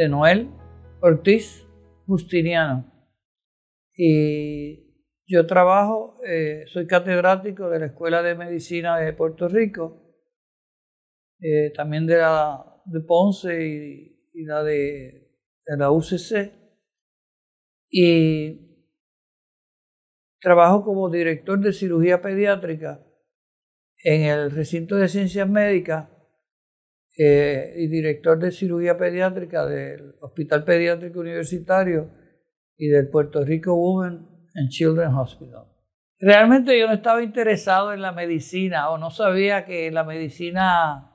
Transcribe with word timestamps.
de 0.00 0.08
Noel 0.08 0.48
Ortiz 1.02 1.68
Justiniano 2.06 2.90
y 3.94 4.90
yo 5.26 5.46
trabajo, 5.46 6.18
eh, 6.26 6.64
soy 6.68 6.86
catedrático 6.86 7.68
de 7.68 7.80
la 7.80 7.86
Escuela 7.86 8.22
de 8.22 8.34
Medicina 8.34 8.98
de 8.98 9.12
Puerto 9.12 9.46
Rico, 9.46 10.16
eh, 11.38 11.70
también 11.76 12.06
de 12.06 12.16
la 12.16 12.64
de 12.86 13.00
Ponce 13.00 13.62
y, 13.62 14.44
la 14.44 14.62
de, 14.64 15.36
de, 15.66 15.76
la 15.76 15.90
UCC. 15.90 16.50
Y 17.90 18.86
trabajo 20.40 20.82
como 20.82 21.10
director 21.10 21.60
de 21.60 21.74
cirugía 21.74 22.22
pediátrica 22.22 23.06
en 24.02 24.22
el 24.22 24.50
recinto 24.50 24.96
de 24.96 25.08
ciencias 25.08 25.48
médicas 25.48 26.08
eh, 27.18 27.74
y 27.76 27.88
director 27.88 28.38
de 28.38 28.50
cirugía 28.50 28.96
pediátrica 28.96 29.66
del 29.66 30.14
Hospital 30.20 30.64
Pediátrico 30.64 31.20
Universitario 31.20 32.10
y 32.76 32.88
del 32.88 33.08
Puerto 33.08 33.44
Rico 33.44 33.74
Women 33.74 34.26
and 34.54 34.68
Children 34.70 35.14
Hospital. 35.14 35.66
Realmente 36.18 36.78
yo 36.78 36.86
no 36.86 36.92
estaba 36.92 37.22
interesado 37.22 37.94
en 37.94 38.02
la 38.02 38.12
medicina 38.12 38.90
o 38.90 38.98
no 38.98 39.10
sabía 39.10 39.64
que 39.64 39.90
la 39.90 40.04
medicina, 40.04 41.10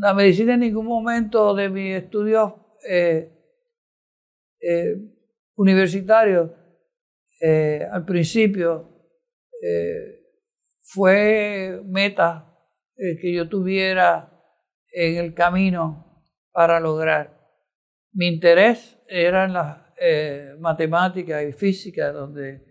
la 0.00 0.14
medicina 0.14 0.54
en 0.54 0.60
ningún 0.60 0.86
momento 0.86 1.54
de 1.54 1.68
mis 1.68 1.94
estudios 1.94 2.54
eh, 2.88 3.32
eh, 4.60 4.96
universitarios 5.54 6.50
eh, 7.40 7.86
al 7.90 8.04
principio 8.04 8.94
fue 10.82 11.82
meta 11.84 12.56
que 12.96 13.32
yo 13.32 13.48
tuviera 13.48 14.37
en 14.98 15.16
el 15.16 15.32
camino 15.32 16.24
para 16.50 16.80
lograr. 16.80 17.38
Mi 18.12 18.26
interés 18.26 18.98
era 19.06 19.44
en 19.44 19.52
las 19.52 19.78
eh, 20.00 20.54
matemática 20.58 21.42
y 21.42 21.52
física, 21.52 22.10
donde 22.10 22.62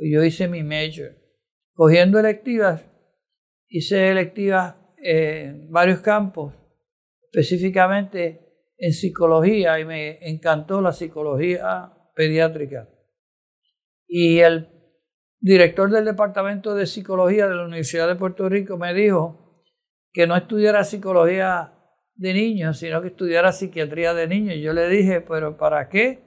yo 0.00 0.22
hice 0.22 0.46
mi 0.46 0.62
major. 0.62 1.16
Cogiendo 1.74 2.20
electivas, 2.20 2.88
hice 3.68 4.10
electivas 4.10 4.76
en 4.96 5.70
varios 5.70 6.00
campos, 6.00 6.54
específicamente 7.32 8.40
en 8.78 8.92
psicología, 8.92 9.80
y 9.80 9.84
me 9.84 10.18
encantó 10.28 10.80
la 10.80 10.92
psicología 10.92 11.92
pediátrica. 12.14 12.88
Y 14.06 14.38
el 14.38 14.68
director 15.40 15.90
del 15.90 16.04
Departamento 16.04 16.76
de 16.76 16.86
Psicología 16.86 17.48
de 17.48 17.56
la 17.56 17.64
Universidad 17.64 18.06
de 18.06 18.14
Puerto 18.14 18.48
Rico 18.48 18.76
me 18.76 18.94
dijo 18.94 19.45
que 20.16 20.26
no 20.26 20.34
estudiara 20.34 20.82
psicología 20.82 21.74
de 22.14 22.32
niños, 22.32 22.78
sino 22.78 23.02
que 23.02 23.08
estudiara 23.08 23.52
psiquiatría 23.52 24.14
de 24.14 24.26
niños. 24.26 24.56
Yo 24.62 24.72
le 24.72 24.88
dije, 24.88 25.20
pero 25.20 25.58
¿para 25.58 25.90
qué? 25.90 26.24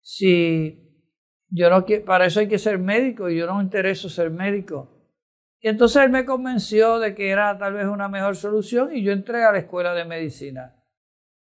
si 0.00 1.06
yo 1.48 1.70
no 1.70 1.84
quiero, 1.84 2.04
para 2.04 2.26
eso 2.26 2.40
hay 2.40 2.48
que 2.48 2.58
ser 2.58 2.80
médico 2.80 3.30
y 3.30 3.38
yo 3.38 3.46
no 3.46 3.58
me 3.58 3.62
intereso 3.62 4.08
ser 4.08 4.30
médico. 4.30 5.14
Y 5.60 5.68
entonces 5.68 6.02
él 6.02 6.10
me 6.10 6.24
convenció 6.24 6.98
de 6.98 7.14
que 7.14 7.30
era 7.30 7.56
tal 7.56 7.74
vez 7.74 7.86
una 7.86 8.08
mejor 8.08 8.34
solución 8.34 8.96
y 8.96 9.04
yo 9.04 9.12
entré 9.12 9.44
a 9.44 9.52
la 9.52 9.58
escuela 9.58 9.94
de 9.94 10.04
medicina. 10.06 10.74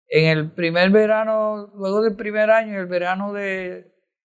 En 0.07 0.29
el 0.29 0.53
primer 0.53 0.89
verano, 0.89 1.69
luego 1.75 2.01
del 2.01 2.15
primer 2.15 2.49
año, 2.49 2.79
el 2.79 2.85
verano 2.85 3.33
de 3.33 3.91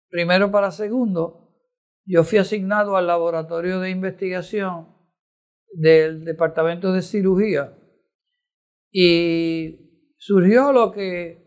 primero 0.08 0.52
para 0.52 0.70
segundo, 0.70 1.52
yo 2.04 2.22
fui 2.22 2.38
asignado 2.38 2.96
al 2.96 3.08
laboratorio 3.08 3.80
de 3.80 3.91
investigación 3.91 5.00
del 5.72 6.25
departamento 6.25 6.92
de 6.92 7.03
cirugía 7.03 7.76
y 8.92 10.14
surgió 10.19 10.72
lo 10.72 10.91
que 10.92 11.41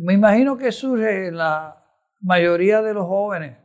me 0.00 0.14
imagino 0.14 0.56
que 0.56 0.72
surge 0.72 1.28
en 1.28 1.36
la 1.36 1.82
mayoría 2.20 2.82
de 2.82 2.94
los 2.94 3.06
jóvenes, 3.06 3.58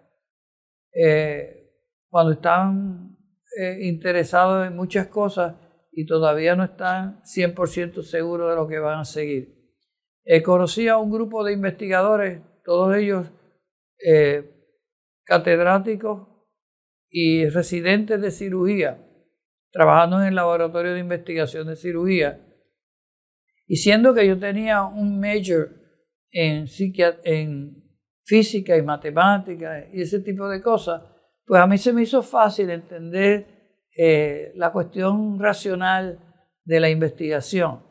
eh, 0.93 1.69
cuando 2.09 2.33
están 2.33 3.17
eh, 3.59 3.79
interesados 3.81 4.67
en 4.67 4.75
muchas 4.75 5.07
cosas 5.07 5.55
y 5.91 6.05
todavía 6.05 6.55
no 6.55 6.63
están 6.63 7.21
100% 7.23 8.03
seguros 8.03 8.49
de 8.49 8.55
lo 8.55 8.67
que 8.67 8.79
van 8.79 8.99
a 8.99 9.05
seguir. 9.05 9.57
Eh, 10.23 10.43
conocí 10.43 10.87
a 10.87 10.97
un 10.97 11.11
grupo 11.11 11.43
de 11.43 11.53
investigadores, 11.53 12.41
todos 12.63 12.95
ellos 12.95 13.31
catedráticos 15.25 16.27
y 17.07 17.47
residentes 17.49 18.19
de 18.19 18.31
cirugía, 18.31 18.99
trabajando 19.71 20.21
en 20.21 20.27
el 20.27 20.35
laboratorio 20.35 20.93
de 20.93 20.99
investigación 20.99 21.67
de 21.67 21.75
cirugía. 21.75 22.45
Y 23.67 23.77
siendo 23.77 24.13
que 24.13 24.27
yo 24.27 24.37
tenía 24.37 24.83
un 24.83 25.19
major 25.19 25.69
en, 26.31 26.67
física 28.23 28.77
y 28.77 28.81
matemática 28.81 29.87
y 29.91 30.01
ese 30.01 30.19
tipo 30.19 30.47
de 30.47 30.61
cosas, 30.61 31.01
pues 31.45 31.61
a 31.61 31.67
mí 31.67 31.77
se 31.77 31.91
me 31.91 32.03
hizo 32.03 32.21
fácil 32.21 32.69
entender 32.69 33.47
eh, 33.97 34.51
la 34.55 34.71
cuestión 34.71 35.39
racional 35.39 36.19
de 36.63 36.79
la 36.79 36.89
investigación. 36.89 37.83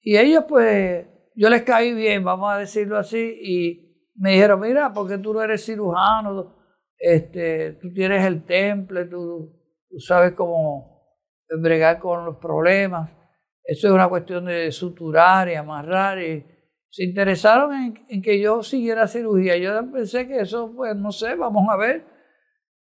Y 0.00 0.16
ellos 0.16 0.44
pues, 0.48 1.06
yo 1.34 1.48
les 1.48 1.62
caí 1.62 1.94
bien, 1.94 2.24
vamos 2.24 2.52
a 2.52 2.58
decirlo 2.58 2.96
así, 2.96 3.38
y 3.42 4.10
me 4.16 4.32
dijeron, 4.32 4.60
mira, 4.60 4.92
porque 4.92 5.18
tú 5.18 5.32
no 5.32 5.42
eres 5.42 5.64
cirujano, 5.64 6.56
este, 6.98 7.74
tú 7.74 7.92
tienes 7.92 8.24
el 8.24 8.44
temple, 8.44 9.04
tú, 9.04 9.62
tú 9.88 10.00
sabes 10.00 10.32
cómo 10.32 10.97
bregar 11.56 11.98
con 11.98 12.24
los 12.24 12.36
problemas. 12.36 13.10
Eso 13.64 13.88
es 13.88 13.92
una 13.92 14.08
cuestión 14.08 14.46
de 14.46 14.70
suturar 14.72 15.48
y 15.48 15.54
amarrar 15.54 16.20
y 16.22 16.44
se 16.90 17.04
interesaron 17.04 17.96
en, 18.08 18.22
que 18.22 18.40
yo 18.40 18.62
siguiera 18.62 19.06
cirugía. 19.06 19.56
Yo 19.56 19.90
pensé 19.92 20.26
que 20.26 20.40
eso, 20.40 20.72
pues 20.74 20.96
no 20.96 21.12
sé, 21.12 21.34
vamos 21.34 21.68
a 21.70 21.76
ver. 21.76 22.04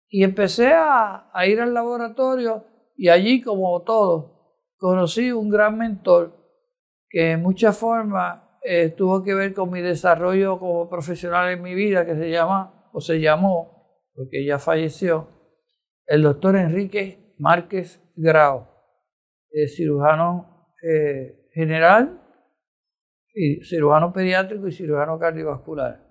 Y 0.10 0.24
empecé 0.24 0.72
a, 0.74 1.30
ir 1.46 1.60
al 1.60 1.74
laboratorio 1.74 2.66
y 2.96 3.10
allí, 3.10 3.42
como 3.42 3.82
todo, 3.84 4.64
conocí 4.78 5.32
un 5.32 5.50
gran 5.50 5.78
mentor 5.78 6.36
que 7.10 7.32
en 7.32 7.42
muchas 7.42 7.78
formas 7.78 8.42
eh, 8.64 8.90
tuvo 8.90 9.24
que 9.24 9.34
ver 9.34 9.54
con 9.54 9.70
mi 9.70 9.82
desarrollo 9.82 10.60
como 10.60 10.90
profesional 10.90 11.52
en 11.52 11.62
mi 11.62 11.76
vida, 11.76 12.06
que 12.06 12.16
se 12.16 12.30
llama, 12.30 12.90
o 12.94 13.02
se 13.02 13.20
llamó, 13.20 14.08
porque 14.14 14.46
ya 14.46 14.58
falleció, 14.58 15.28
el 16.06 16.24
doctor 16.24 16.56
Enrique 16.56 17.36
Márquez 17.38 18.02
Grau, 18.18 18.68
cirujano 19.68 20.74
eh, 20.84 21.50
general 21.54 22.22
y 23.34 23.64
cirujano 23.64 24.12
pediátrico 24.12 24.68
y 24.68 24.72
cirujano 24.72 25.20
cardiovascular. 25.20 26.04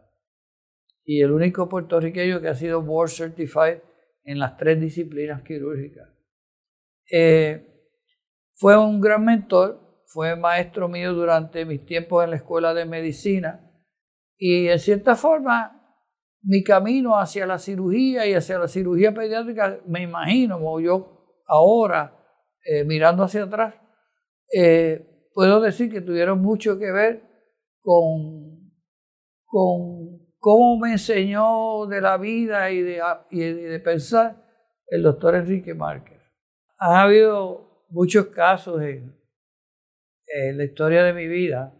Y 1.04 1.20
el 1.20 1.32
único 1.32 1.68
puertorriqueño 1.68 2.40
que 2.40 2.48
ha 2.48 2.54
sido 2.54 2.82
board 2.82 3.10
certified 3.10 3.80
en 4.24 4.38
las 4.38 4.56
tres 4.56 4.80
disciplinas 4.80 5.42
quirúrgicas. 5.42 6.08
Eh, 7.10 7.90
fue 8.54 8.76
un 8.78 9.00
gran 9.00 9.24
mentor, 9.24 10.02
fue 10.06 10.36
maestro 10.36 10.88
mío 10.88 11.12
durante 11.12 11.64
mis 11.64 11.84
tiempos 11.84 12.24
en 12.24 12.30
la 12.30 12.36
escuela 12.36 12.72
de 12.72 12.86
medicina 12.86 13.68
y 14.38 14.68
en 14.68 14.78
cierta 14.78 15.16
forma 15.16 15.72
mi 16.42 16.62
camino 16.62 17.18
hacia 17.18 17.46
la 17.46 17.58
cirugía 17.58 18.26
y 18.26 18.34
hacia 18.34 18.58
la 18.58 18.68
cirugía 18.68 19.12
pediátrica, 19.12 19.80
me 19.86 20.02
imagino, 20.02 20.58
como 20.58 20.80
yo 20.80 21.15
ahora, 21.46 22.16
eh, 22.64 22.84
mirando 22.84 23.22
hacia 23.22 23.44
atrás, 23.44 23.74
eh, 24.52 25.28
puedo 25.32 25.60
decir 25.60 25.90
que 25.90 26.00
tuvieron 26.00 26.40
mucho 26.40 26.78
que 26.78 26.90
ver 26.90 27.22
con, 27.80 28.72
con 29.44 30.34
cómo 30.38 30.78
me 30.78 30.92
enseñó 30.92 31.86
de 31.86 32.00
la 32.00 32.16
vida 32.16 32.70
y 32.70 32.82
de, 32.82 33.02
y 33.30 33.40
de 33.40 33.80
pensar 33.80 34.44
el 34.88 35.02
doctor 35.02 35.36
Enrique 35.36 35.74
Márquez. 35.74 36.20
Ha 36.78 37.02
habido 37.02 37.86
muchos 37.88 38.26
casos 38.26 38.82
en, 38.82 39.14
la 40.56 40.64
historia 40.64 41.04
de 41.04 41.12
mi 41.12 41.28
vida. 41.28 41.72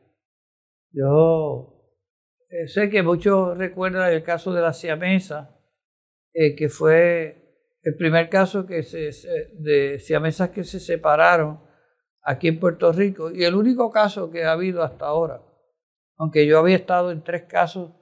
Yo 0.93 1.93
eh, 2.49 2.69
sé 2.69 2.89
que 2.89 3.03
muchos 3.03 3.59
recuerdan 3.59 4.13
el 4.13 4.23
caso 4.23 4.53
de 4.55 4.63
la 4.63 4.73
siamesa, 4.73 5.53
que 6.33 6.69
fue 6.69 7.46
el 7.87 7.95
primer 7.95 8.29
caso 8.29 8.67
que 8.67 8.83
se, 8.83 9.13
de 9.53 10.01
siamesas 10.01 10.51
que 10.51 10.65
se 10.65 10.81
separaron 10.81 11.61
aquí 12.21 12.49
en 12.49 12.59
Puerto 12.59 12.91
Rico 12.91 13.31
y 13.31 13.45
el 13.45 13.55
único 13.55 13.93
caso 13.93 14.29
que 14.29 14.43
ha 14.43 14.51
habido 14.51 14.83
hasta 14.83 15.07
ahora. 15.07 15.41
aunque 16.19 16.47
yo 16.47 16.59
había 16.59 16.75
estado 16.75 17.13
en 17.13 17.23
tres 17.23 17.45
casos 17.45 17.93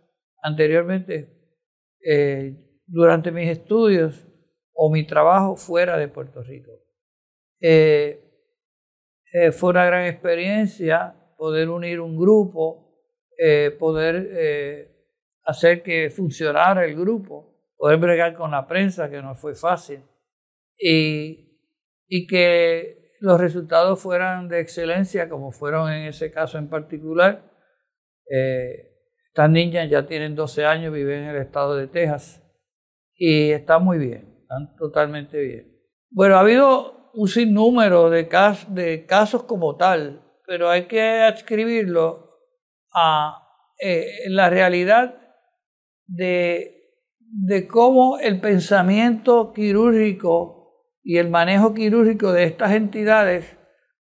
anteriormente 0.42 1.60
eh, 2.02 2.80
durante 2.86 3.30
mis 3.30 3.50
estudios 3.50 4.26
o 4.72 4.90
mi 4.90 5.06
trabajo 5.06 5.54
fuera 5.56 5.98
de 5.98 6.08
Puerto 6.08 6.42
Rico. 6.42 6.70
Eh, 7.60 8.22
eh, 9.34 9.52
fue 9.52 9.68
una 9.68 9.84
gran 9.84 10.06
experiencia 10.06 11.14
poder 11.36 11.68
unir 11.68 12.00
un 12.00 12.16
grupo, 12.16 12.80
poder 13.78 14.88
hacer 15.44 15.82
que 15.82 16.08
funcionara 16.08 16.86
el 16.86 16.94
grupo, 16.94 17.53
poder 17.84 17.98
bregar 17.98 18.34
con 18.34 18.50
la 18.50 18.66
prensa, 18.66 19.10
que 19.10 19.20
no 19.20 19.34
fue 19.34 19.54
fácil, 19.54 20.02
y, 20.78 21.60
y 22.08 22.26
que 22.26 23.12
los 23.20 23.38
resultados 23.38 24.00
fueran 24.00 24.48
de 24.48 24.60
excelencia, 24.60 25.28
como 25.28 25.52
fueron 25.52 25.92
en 25.92 26.06
ese 26.06 26.32
caso 26.32 26.56
en 26.56 26.70
particular. 26.70 27.44
Eh, 28.26 28.90
estas 29.28 29.50
niñas 29.50 29.90
ya 29.90 30.06
tienen 30.06 30.34
12 30.34 30.64
años, 30.64 30.94
viven 30.94 31.24
en 31.24 31.28
el 31.36 31.42
estado 31.42 31.76
de 31.76 31.88
Texas 31.88 32.42
y 33.16 33.50
están 33.50 33.84
muy 33.84 33.98
bien, 33.98 34.34
están 34.40 34.74
totalmente 34.78 35.38
bien. 35.38 35.78
Bueno, 36.08 36.36
ha 36.36 36.40
habido 36.40 37.10
un 37.12 37.28
sinnúmero 37.28 38.08
de, 38.08 38.26
de 38.68 39.04
casos 39.04 39.42
como 39.42 39.76
tal, 39.76 40.24
pero 40.46 40.70
hay 40.70 40.86
que 40.86 41.20
adscribirlo 41.20 42.30
a 42.94 43.46
eh, 43.78 44.06
la 44.28 44.48
realidad 44.48 45.18
de, 46.06 46.73
de 47.36 47.66
cómo 47.66 48.18
el 48.20 48.40
pensamiento 48.40 49.52
quirúrgico 49.52 50.88
y 51.02 51.18
el 51.18 51.30
manejo 51.30 51.74
quirúrgico 51.74 52.32
de 52.32 52.44
estas 52.44 52.72
entidades 52.72 53.56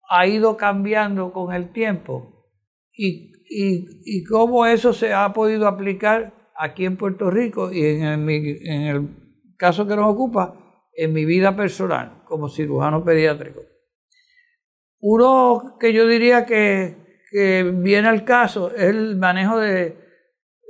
ha 0.09 0.27
ido 0.27 0.59
cambiando 0.59 1.33
con 1.33 1.55
el 1.55 1.73
tiempo 1.73 2.47
y, 2.93 3.33
y, 3.49 4.23
cómo 4.25 4.67
eso 4.67 4.93
se 4.93 5.15
ha 5.15 5.33
podido 5.33 5.67
aplicar 5.67 6.53
aquí 6.55 6.85
en 6.85 6.99
Puerto 6.99 7.31
Rico 7.31 7.73
y 7.73 7.83
en 7.83 8.03
el, 8.03 8.29
en 8.29 8.83
el 8.83 9.09
caso 9.57 9.87
que 9.87 9.97
nos 9.97 10.13
ocupa, 10.13 10.59
en 10.95 11.15
mi 11.15 11.25
vida 11.25 11.57
personal 11.57 12.23
como 12.27 12.51
cirujano 12.51 13.03
pediátrico. 13.03 13.63
Uno 15.01 15.79
que 15.81 15.95
yo 15.95 16.07
diría 16.07 16.45
que, 16.45 17.23
que 17.31 17.63
viene 17.63 18.09
al 18.09 18.25
caso 18.25 18.71
es 18.75 18.83
el 18.83 19.17
manejo 19.17 19.59
de 19.59 19.97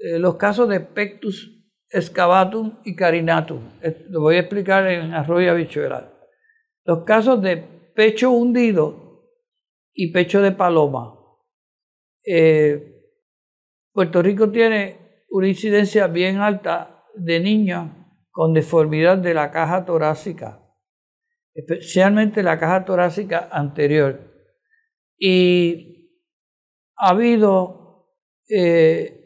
eh, 0.01 0.19
los 0.21 0.37
casos 0.37 0.69
de 0.69 0.79
pectus 0.79 1.62
excavatum 1.93 2.79
y 2.85 2.97
carinatum. 2.97 3.61
Lo 4.09 4.21
voy 4.21 4.37
a 4.37 4.41
explicar 4.41 4.87
en 4.87 5.13
arroyo 5.13 5.51
habichuelas. 5.51 6.05
Los 6.85 7.05
casos 7.05 7.41
de 7.43 7.57
pecho 7.95 8.31
hundido 8.31 9.29
y 9.95 10.13
pecho 10.13 10.41
de 10.41 10.53
paloma. 10.53 11.19
Eh, 12.25 12.89
Puerto 13.93 14.23
Rico 14.23 14.51
tiene 14.51 15.25
una 15.31 15.49
incidencia 15.49 16.07
bien 16.07 16.39
alta 16.39 17.05
de 17.15 17.41
niños 17.41 17.91
con 18.31 18.55
deformidad 18.55 19.19
de 19.19 19.35
la 19.35 19.51
caja 19.51 19.85
torácica, 19.85 20.63
especialmente 21.55 22.43
la 22.43 22.59
caja 22.59 22.85
torácica 22.85 23.49
anterior. 23.53 24.33
Y 25.19 26.11
ha 26.97 27.11
habido 27.11 28.09
eh, 28.49 29.22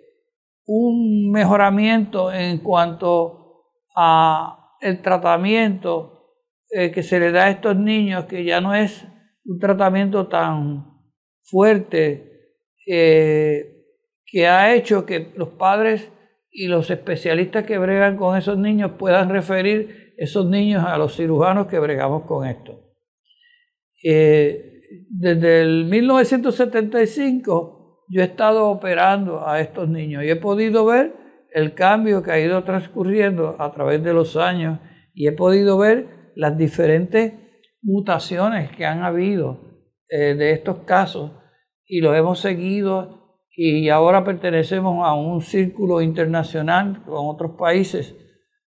un 0.67 1.31
mejoramiento 1.31 2.33
en 2.33 2.59
cuanto 2.59 3.65
a 3.95 4.77
el 4.81 5.01
tratamiento 5.01 6.35
eh, 6.71 6.91
que 6.91 7.03
se 7.03 7.19
le 7.21 7.31
da 7.33 7.45
a 7.45 7.51
estos 7.51 7.77
niños, 7.77 8.25
que 8.27 8.45
ya 8.45 8.61
no 8.61 8.75
es 8.75 9.07
un 9.45 9.59
tratamiento 9.59 10.27
tan 10.27 10.85
fuerte, 11.43 12.55
eh, 12.87 13.85
que 14.25 14.47
ha 14.49 14.75
hecho 14.75 15.07
que 15.07 15.33
los 15.37 15.51
padres 15.51 16.11
y 16.51 16.67
los 16.67 16.91
especialistas 16.91 17.65
que 17.65 17.79
bregan 17.79 18.17
con 18.17 18.37
esos 18.37 18.59
niños 18.59 18.93
puedan 18.99 19.31
referir 19.31 20.15
esos 20.17 20.47
niños 20.47 20.85
a 20.85 20.99
los 20.99 21.15
cirujanos 21.15 21.67
que 21.67 21.79
bregamos 21.79 22.25
con 22.25 22.47
esto. 22.47 22.81
Eh, 24.03 24.81
desde 25.09 25.63
el 25.63 25.85
1975 25.85 27.76
yo 28.09 28.23
he 28.23 28.25
estado 28.25 28.69
operando 28.69 29.47
a 29.47 29.61
estos 29.61 29.89
niños 29.89 30.25
y 30.25 30.31
he 30.31 30.37
podido 30.37 30.85
ver 30.87 31.15
el 31.53 31.75
cambio 31.75 32.23
que 32.23 32.31
ha 32.33 32.39
ido 32.39 32.63
transcurriendo 32.65 33.57
a 33.59 33.73
través 33.73 34.03
de 34.03 34.13
los 34.13 34.37
años 34.37 34.79
y 35.15 35.27
he 35.27 35.33
podido 35.33 35.79
ver 35.79 36.33
las 36.35 36.57
diferentes 36.57 37.33
mutaciones 37.83 38.71
que 38.71 38.85
han 38.85 39.03
habido 39.03 39.61
eh, 40.09 40.35
de 40.35 40.53
estos 40.53 40.79
casos 40.81 41.33
y 41.87 42.01
los 42.01 42.17
hemos 42.17 42.41
seguido 42.41 43.41
y 43.59 43.89
ahora 43.89 44.23
pertenecemos 44.23 45.07
a 45.07 45.15
un 45.15 45.41
círculo 45.41 46.03
internacional 46.03 47.03
con 47.05 47.27
otros 47.27 47.53
países 47.59 48.15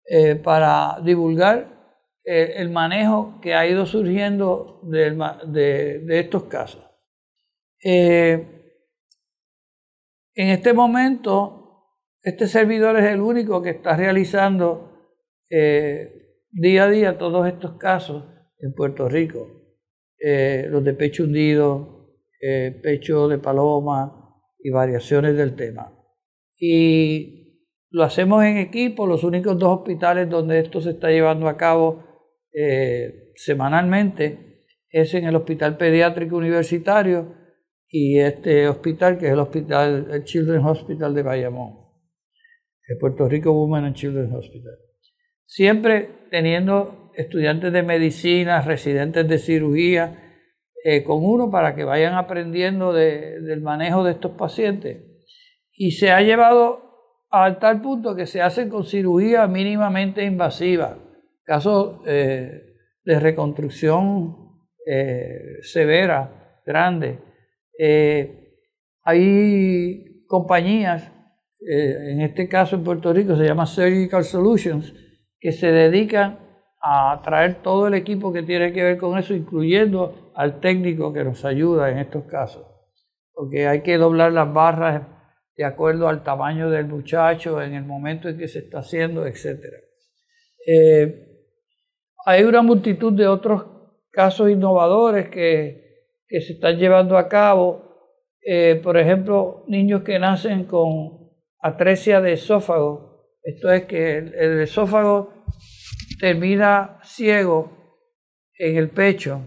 eh, 0.05 0.35
para 0.35 0.99
divulgar 1.03 1.95
eh, 2.25 2.53
el 2.55 2.71
manejo 2.71 3.39
que 3.39 3.53
ha 3.53 3.67
ido 3.67 3.85
surgiendo 3.85 4.81
de, 4.83 5.11
de 5.51 6.19
estos 6.19 6.45
casos. 6.45 6.83
En 10.35 10.49
este 10.49 10.73
momento, 10.73 11.59
este 12.21 12.47
servidor 12.47 12.97
es 12.97 13.05
el 13.05 13.21
único 13.21 13.61
que 13.61 13.71
está 13.71 13.95
realizando 13.95 14.89
eh, 15.49 16.11
día 16.51 16.83
a 16.83 16.89
día 16.89 17.17
todos 17.17 17.47
estos 17.47 17.77
casos 17.77 18.25
en 18.59 18.73
Puerto 18.73 19.07
Rico. 19.07 19.47
Eh, 20.19 20.67
los 20.69 20.83
de 20.83 20.93
pecho 20.93 21.23
hundido, 21.23 22.17
eh, 22.41 22.77
pecho 22.83 23.27
de 23.27 23.37
paloma 23.37 24.41
y 24.59 24.69
variaciones 24.69 25.35
del 25.37 25.55
tema. 25.55 25.93
Y 26.57 27.65
lo 27.89 28.03
hacemos 28.03 28.43
en 28.43 28.57
equipo, 28.57 29.07
los 29.07 29.23
únicos 29.23 29.57
dos 29.57 29.79
hospitales 29.79 30.29
donde 30.29 30.59
esto 30.59 30.81
se 30.81 30.91
está 30.91 31.09
llevando 31.09 31.47
a 31.47 31.57
cabo 31.57 32.07
semanalmente 33.35 34.65
es 34.89 35.13
en 35.13 35.25
el 35.25 35.35
Hospital 35.35 35.77
Pediátrico 35.77 36.35
Universitario 36.35 37.38
y 37.89 38.19
este 38.19 38.67
hospital, 38.67 39.17
que 39.17 39.27
es 39.27 39.33
el 39.33 39.39
hospital, 39.39 40.07
el 40.11 40.23
Children's 40.23 40.65
Hospital 40.65 41.13
de 41.13 41.23
Bayamón, 41.23 41.73
el 42.87 42.97
Puerto 42.97 43.27
Rico 43.27 43.51
Women 43.51 43.85
and 43.85 43.95
Children's 43.95 44.33
Hospital. 44.33 44.73
Siempre 45.45 46.27
teniendo 46.29 47.11
estudiantes 47.15 47.73
de 47.73 47.81
medicina, 47.81 48.61
residentes 48.61 49.27
de 49.27 49.39
cirugía, 49.39 50.29
eh, 50.83 51.03
con 51.03 51.25
uno 51.25 51.49
para 51.51 51.75
que 51.75 51.83
vayan 51.83 52.13
aprendiendo 52.13 52.93
del 52.93 53.61
manejo 53.61 54.03
de 54.03 54.11
estos 54.11 54.31
pacientes. 54.33 55.03
Y 55.73 55.91
se 55.91 56.11
ha 56.11 56.21
llevado 56.21 57.25
a 57.31 57.59
tal 57.59 57.81
punto 57.81 58.15
que 58.15 58.25
se 58.25 58.41
hacen 58.41 58.69
con 58.69 58.85
cirugía 58.85 59.47
mínimamente 59.47 60.23
invasiva, 60.23 60.97
casos 61.43 62.01
eh, 62.05 62.75
de 63.03 63.19
reconstrucción 63.19 64.35
eh, 64.85 65.57
severa, 65.61 66.61
grande, 66.65 67.19
eh, 67.81 68.57
hay 69.03 70.25
compañías, 70.27 71.11
eh, 71.61 72.11
en 72.11 72.21
este 72.21 72.49
caso 72.49 72.75
en 72.75 72.83
Puerto 72.83 73.13
Rico 73.13 73.37
se 73.37 73.45
llama 73.45 73.65
Surgical 73.65 74.25
Solutions, 74.25 74.93
que 75.39 75.53
se 75.53 75.71
dedican 75.71 76.39
a 76.81 77.21
traer 77.23 77.61
todo 77.61 77.87
el 77.87 77.93
equipo 77.93 78.33
que 78.33 78.43
tiene 78.43 78.73
que 78.73 78.83
ver 78.83 78.97
con 78.97 79.17
eso, 79.17 79.33
incluyendo 79.33 80.31
al 80.35 80.59
técnico 80.59 81.13
que 81.13 81.23
nos 81.23 81.45
ayuda 81.45 81.89
en 81.89 81.99
estos 81.99 82.25
casos. 82.25 82.67
Porque 83.33 83.67
hay 83.67 83.81
que 83.81 83.97
doblar 83.97 84.33
las 84.33 84.53
barras 84.53 85.07
de 85.55 85.63
acuerdo 85.63 86.09
al 86.09 86.23
tamaño 86.23 86.69
del 86.69 86.87
muchacho 86.87 87.61
en 87.61 87.75
el 87.75 87.85
momento 87.85 88.27
en 88.27 88.37
que 88.37 88.47
se 88.49 88.59
está 88.59 88.79
haciendo, 88.79 89.25
etc. 89.25 89.59
Eh, 90.67 91.27
hay 92.25 92.43
una 92.43 92.61
multitud 92.61 93.13
de 93.13 93.27
otros 93.27 93.65
casos 94.11 94.49
innovadores 94.49 95.29
que 95.29 95.88
que 96.29 96.41
se 96.41 96.53
están 96.53 96.77
llevando 96.77 97.17
a 97.17 97.27
cabo, 97.27 97.89
eh, 98.45 98.79
por 98.81 98.97
ejemplo, 98.97 99.65
niños 99.67 100.03
que 100.03 100.19
nacen 100.19 100.65
con 100.65 101.31
atresia 101.59 102.21
de 102.21 102.33
esófago, 102.33 103.09
esto 103.43 103.71
es 103.71 103.85
que 103.85 104.19
el, 104.19 104.61
esófago 104.61 105.33
termina 106.19 106.99
ciego 107.03 107.71
en 108.57 108.77
el 108.77 108.91
pecho 108.91 109.41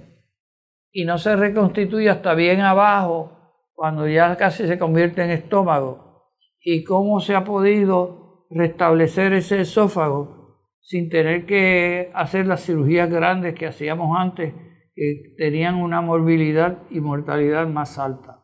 y 0.91 1.05
no 1.05 1.19
se 1.19 1.37
reconstituye 1.37 2.11
hasta 2.11 2.35
bien 2.35 2.61
abajo, 2.61 3.39
cuando 3.75 4.09
ya 4.09 4.37
casi 4.37 4.67
se 4.67 4.79
convierte 4.79 5.23
en 5.23 5.31
estómago. 5.31 6.31
¿Y 6.61 6.85
cómo 6.85 7.21
se 7.21 7.35
ha 7.35 7.45
podido 7.45 8.47
restablecer 8.51 9.33
ese 9.33 9.61
esófago 9.61 10.59
sin 10.81 11.09
tener 11.09 11.47
que 11.47 12.11
hacer 12.15 12.47
las 12.47 12.65
cirugías 12.65 13.09
grandes 13.09 13.55
que 13.55 13.67
hacíamos 13.67 14.17
antes 14.19 14.53
que 14.95 15.35
tenían 15.37 15.77
una 15.77 16.01
morbilidad 16.01 16.83
y 16.91 17.01
mortalidad 17.01 17.67
más 17.67 17.99
alta. 17.99 18.43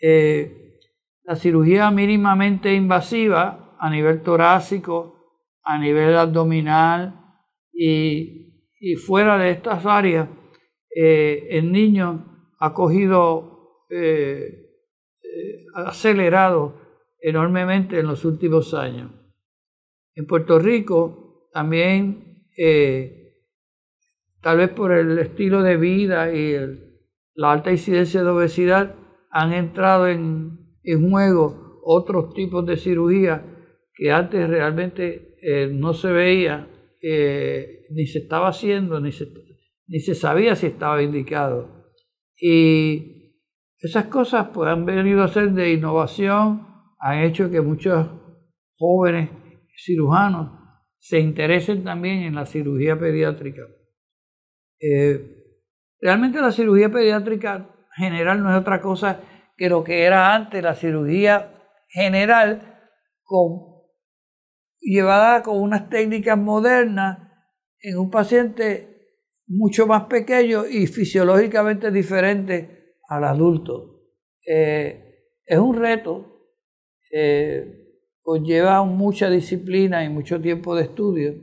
Eh, 0.00 0.78
la 1.24 1.36
cirugía 1.36 1.90
mínimamente 1.90 2.74
invasiva 2.74 3.76
a 3.78 3.90
nivel 3.90 4.22
torácico, 4.22 5.12
a 5.62 5.78
nivel 5.78 6.16
abdominal 6.16 7.20
y, 7.72 8.40
fuera 9.06 9.38
de 9.38 9.50
estas 9.50 9.86
áreas, 9.86 10.28
eh, 10.94 11.46
el 11.50 11.70
niño 11.70 12.50
ha 12.58 12.74
cogido, 12.74 13.84
eh, 13.90 14.58
acelerado 15.74 16.82
enormemente 17.20 18.00
en 18.00 18.06
los 18.08 18.24
últimos 18.24 18.74
años. 18.74 19.12
En 20.14 20.26
Puerto 20.26 20.58
Rico 20.58 21.48
también, 21.52 22.46
eh, 22.56 23.21
tal 24.42 24.58
vez 24.58 24.70
por 24.70 24.92
el 24.92 25.18
estilo 25.18 25.62
de 25.62 25.76
vida 25.76 26.32
y 26.34 26.56
la 27.34 27.52
alta 27.52 27.70
incidencia 27.70 28.22
de 28.22 28.28
obesidad, 28.28 28.94
han 29.30 29.52
entrado 29.52 30.08
en, 30.08 30.60
juego 31.10 31.80
otros 31.84 32.34
tipos 32.34 32.66
de 32.66 32.76
cirugía 32.76 33.44
que 33.94 34.10
antes 34.10 34.48
realmente 34.48 35.36
eh, 35.40 35.68
no 35.72 35.94
se 35.94 36.10
veía, 36.10 36.68
eh, 37.00 37.86
ni 37.90 38.06
se 38.06 38.18
estaba 38.18 38.48
haciendo, 38.48 39.00
ni 39.00 39.12
se, 39.12 39.26
ni 39.86 40.00
se 40.00 40.14
sabía 40.14 40.56
si 40.56 40.66
estaba 40.66 41.02
indicado. 41.02 41.86
Y 42.36 43.38
esas 43.78 44.06
cosas 44.06 44.48
pues, 44.52 44.68
han 44.68 44.84
venido 44.84 45.22
a 45.22 45.28
ser 45.28 45.52
de 45.52 45.72
innovación, 45.72 46.66
han 46.98 47.18
hecho 47.20 47.50
que 47.50 47.60
muchos 47.60 48.08
jóvenes 48.76 49.30
cirujanos 49.84 50.50
se 50.98 51.18
interesen 51.20 51.84
también 51.84 52.22
en 52.22 52.34
la 52.34 52.46
cirugía 52.46 52.98
pediátrica. 52.98 53.62
Eh, 54.82 55.24
realmente 56.00 56.40
la 56.40 56.50
cirugía 56.50 56.90
pediátrica 56.90 57.70
general 57.96 58.42
no 58.42 58.50
es 58.50 58.60
otra 58.60 58.80
cosa 58.80 59.20
que 59.56 59.68
lo 59.68 59.84
que 59.84 60.02
era 60.02 60.34
antes 60.34 60.62
la 60.62 60.74
cirugía 60.74 61.54
general 61.88 62.90
con, 63.22 63.82
llevada 64.80 65.42
con 65.42 65.60
unas 65.60 65.88
técnicas 65.88 66.36
modernas 66.36 67.18
en 67.80 67.98
un 67.98 68.10
paciente 68.10 68.92
mucho 69.46 69.86
más 69.86 70.04
pequeño 70.06 70.66
y 70.66 70.86
fisiológicamente 70.86 71.90
diferente 71.90 72.96
al 73.08 73.24
adulto. 73.24 74.00
Eh, 74.44 75.02
es 75.44 75.58
un 75.58 75.76
reto, 75.76 76.48
eh, 77.12 78.00
conlleva 78.22 78.82
mucha 78.84 79.28
disciplina 79.28 80.04
y 80.04 80.08
mucho 80.08 80.40
tiempo 80.40 80.74
de 80.74 80.82
estudio, 80.82 81.34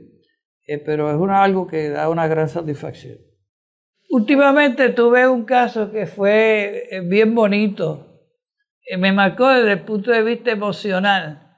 eh, 0.66 0.78
pero 0.78 1.10
es 1.10 1.30
algo 1.30 1.66
que 1.66 1.90
da 1.90 2.08
una 2.08 2.26
gran 2.26 2.48
satisfacción. 2.48 3.29
Últimamente 4.10 4.90
tuve 4.90 5.26
un 5.26 5.44
caso 5.44 5.90
que 5.90 6.06
fue 6.06 6.88
bien 7.08 7.34
bonito 7.34 8.10
me 8.96 9.12
marcó 9.12 9.48
desde 9.48 9.72
el 9.72 9.82
punto 9.82 10.10
de 10.10 10.22
vista 10.22 10.50
emocional, 10.50 11.56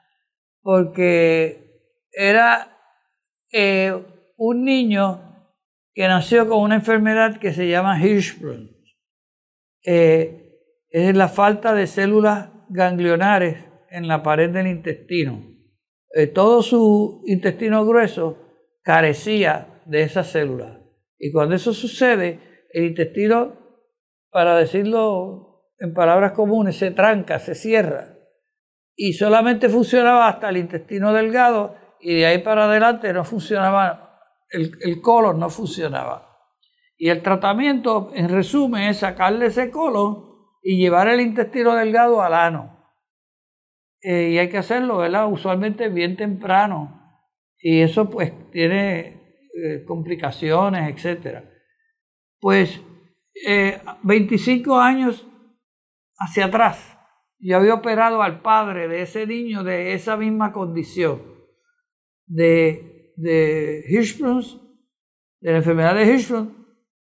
porque 0.60 1.88
era 2.12 2.78
eh, 3.52 3.94
un 4.36 4.64
niño 4.64 5.48
que 5.94 6.08
nació 6.08 6.48
con 6.48 6.60
una 6.60 6.76
enfermedad 6.76 7.38
que 7.38 7.52
se 7.52 7.68
llama 7.68 8.00
Hirschsprung. 8.02 8.70
Eh, 9.84 10.38
es 10.90 11.16
la 11.16 11.28
falta 11.28 11.74
de 11.74 11.86
células 11.86 12.50
ganglionares 12.68 13.64
en 13.90 14.08
la 14.08 14.22
pared 14.22 14.50
del 14.50 14.66
intestino. 14.66 15.42
Eh, 16.14 16.26
todo 16.26 16.62
su 16.62 17.22
intestino 17.26 17.84
grueso 17.84 18.38
carecía 18.82 19.82
de 19.86 20.02
esas 20.02 20.28
células. 20.28 20.81
Y 21.24 21.30
cuando 21.30 21.54
eso 21.54 21.72
sucede, 21.72 22.66
el 22.72 22.86
intestino, 22.86 23.56
para 24.28 24.56
decirlo 24.56 25.70
en 25.78 25.94
palabras 25.94 26.32
comunes, 26.32 26.76
se 26.76 26.90
tranca, 26.90 27.38
se 27.38 27.54
cierra. 27.54 28.16
Y 28.96 29.12
solamente 29.12 29.68
funcionaba 29.68 30.26
hasta 30.26 30.48
el 30.48 30.56
intestino 30.56 31.12
delgado 31.12 31.76
y 32.00 32.16
de 32.16 32.26
ahí 32.26 32.38
para 32.38 32.64
adelante 32.64 33.12
no 33.12 33.24
funcionaba, 33.24 34.18
el, 34.50 34.72
el 34.80 35.00
colon 35.00 35.38
no 35.38 35.48
funcionaba. 35.48 36.40
Y 36.96 37.08
el 37.08 37.22
tratamiento, 37.22 38.10
en 38.14 38.28
resumen, 38.28 38.88
es 38.88 38.96
sacarle 38.96 39.46
ese 39.46 39.70
colon 39.70 40.28
y 40.60 40.76
llevar 40.76 41.06
el 41.06 41.20
intestino 41.20 41.76
delgado 41.76 42.20
al 42.20 42.34
ano. 42.34 42.84
Eh, 44.00 44.30
y 44.30 44.38
hay 44.38 44.48
que 44.48 44.58
hacerlo, 44.58 44.96
¿verdad? 44.96 45.30
Usualmente 45.30 45.88
bien 45.88 46.16
temprano. 46.16 47.00
Y 47.60 47.82
eso 47.82 48.10
pues 48.10 48.32
tiene 48.50 49.21
eh, 49.54 49.84
complicaciones, 49.84 51.04
etc. 51.04 51.44
Pues 52.40 52.80
25 54.02 54.76
eh, 54.76 54.82
años 54.82 55.26
hacia 56.18 56.46
atrás. 56.46 56.98
Yo 57.38 57.56
había 57.56 57.74
operado 57.74 58.22
al 58.22 58.40
padre 58.40 58.88
de 58.88 59.02
ese 59.02 59.26
niño 59.26 59.64
de 59.64 59.94
esa 59.94 60.16
misma 60.16 60.52
condición, 60.52 61.22
de, 62.26 63.12
de 63.16 63.84
de 65.40 65.50
la 65.50 65.58
enfermedad 65.58 65.96
de 65.96 66.04
Hirschsprung, 66.04 66.50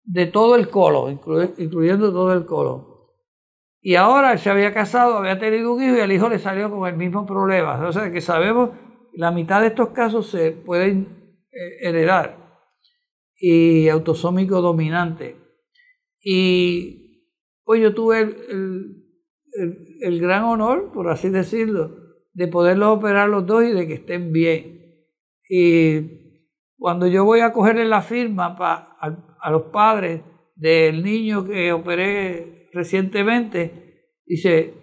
de 0.04 0.26
todo 0.26 0.56
el 0.56 0.68
colon, 0.68 1.20
incluyendo 1.58 2.12
todo 2.12 2.32
el 2.32 2.46
colon. 2.46 2.86
Y 3.80 3.96
ahora 3.96 4.38
se 4.38 4.48
había 4.48 4.72
casado, 4.72 5.18
había 5.18 5.38
tenido 5.38 5.74
un 5.74 5.82
hijo 5.82 5.96
y 5.96 6.00
el 6.00 6.12
hijo 6.12 6.28
le 6.28 6.38
salió 6.38 6.70
con 6.70 6.88
el 6.88 6.96
mismo 6.96 7.26
problema. 7.26 7.86
O 7.86 7.92
sea 7.92 8.10
que 8.10 8.20
sabemos 8.20 8.70
la 9.12 9.32
mitad 9.32 9.60
de 9.60 9.66
estos 9.68 9.90
casos 9.90 10.30
se 10.30 10.52
pueden 10.52 11.21
heredar 11.80 12.60
y 13.36 13.88
autosómico 13.88 14.60
dominante. 14.60 15.36
Y 16.20 17.28
pues 17.64 17.80
yo 17.80 17.94
tuve 17.94 18.20
el 18.20 19.02
el, 19.52 20.20
gran 20.20 20.44
honor, 20.44 20.90
por 20.92 21.08
así 21.08 21.28
decirlo, 21.28 21.96
de 22.32 22.48
poderlos 22.48 22.96
operar 22.96 23.28
los 23.28 23.46
dos 23.46 23.64
y 23.64 23.72
de 23.72 23.86
que 23.86 23.94
estén 23.94 24.32
bien. 24.32 24.80
Y 25.48 26.00
cuando 26.78 27.06
yo 27.06 27.24
voy 27.24 27.40
a 27.40 27.52
cogerle 27.52 27.84
la 27.84 28.02
firma 28.02 28.56
pa, 28.56 28.96
a, 29.00 29.50
los 29.50 29.64
padres 29.64 30.22
del 30.54 31.02
niño 31.02 31.44
que 31.44 31.72
operé 31.72 32.68
recientemente, 32.72 34.06
dice, 34.26 34.74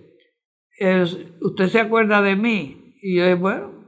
¿usted 1.42 1.68
se 1.68 1.80
acuerda 1.80 2.22
de 2.22 2.36
mí? 2.36 2.96
Y 3.02 3.16
yo, 3.16 3.38
bueno, 3.38 3.79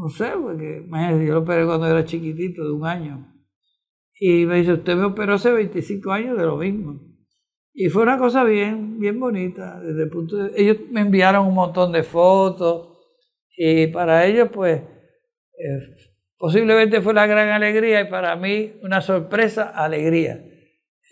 no 0.00 0.08
sé, 0.08 0.32
porque 0.40 0.86
yo 1.26 1.34
lo 1.34 1.40
operé 1.40 1.66
cuando 1.66 1.86
era 1.86 2.04
chiquitito, 2.04 2.64
de 2.64 2.72
un 2.72 2.86
año. 2.86 3.34
Y 4.18 4.46
me 4.46 4.56
dice, 4.56 4.72
usted 4.72 4.96
me 4.96 5.04
operó 5.04 5.34
hace 5.34 5.52
25 5.52 6.10
años 6.10 6.38
de 6.38 6.44
lo 6.44 6.56
mismo. 6.56 7.00
Y 7.72 7.88
fue 7.88 8.02
una 8.02 8.18
cosa 8.18 8.44
bien, 8.44 8.98
bien 8.98 9.20
bonita. 9.20 9.78
Desde 9.80 10.04
el 10.04 10.10
punto 10.10 10.36
ellos 10.56 10.78
me 10.90 11.02
enviaron 11.02 11.46
un 11.46 11.54
montón 11.54 11.92
de 11.92 12.02
fotos 12.02 12.98
y 13.56 13.88
para 13.88 14.24
ellos, 14.24 14.48
pues, 14.52 14.80
eh, 14.80 15.96
posiblemente 16.38 17.02
fue 17.02 17.12
la 17.12 17.26
gran 17.26 17.50
alegría 17.50 18.00
y 18.00 18.10
para 18.10 18.36
mí 18.36 18.72
una 18.82 19.02
sorpresa, 19.02 19.68
alegría. 19.68 20.42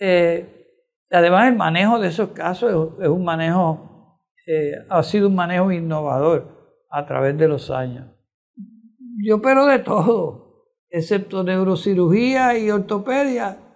Eh, 0.00 0.66
además, 1.10 1.48
el 1.48 1.56
manejo 1.56 1.98
de 1.98 2.08
esos 2.08 2.30
casos 2.30 2.94
es, 3.00 3.08
un 3.08 3.24
manejo, 3.24 4.22
eh, 4.46 4.72
ha 4.88 5.02
sido 5.02 5.28
un 5.28 5.34
manejo 5.34 5.70
innovador 5.72 6.76
a 6.90 7.04
través 7.04 7.36
de 7.36 7.48
los 7.48 7.70
años. 7.70 8.17
Yo 9.24 9.36
opero 9.36 9.66
de 9.66 9.80
todo, 9.80 10.66
excepto 10.90 11.42
neurocirugía 11.42 12.56
y 12.58 12.70
ortopedia 12.70 13.68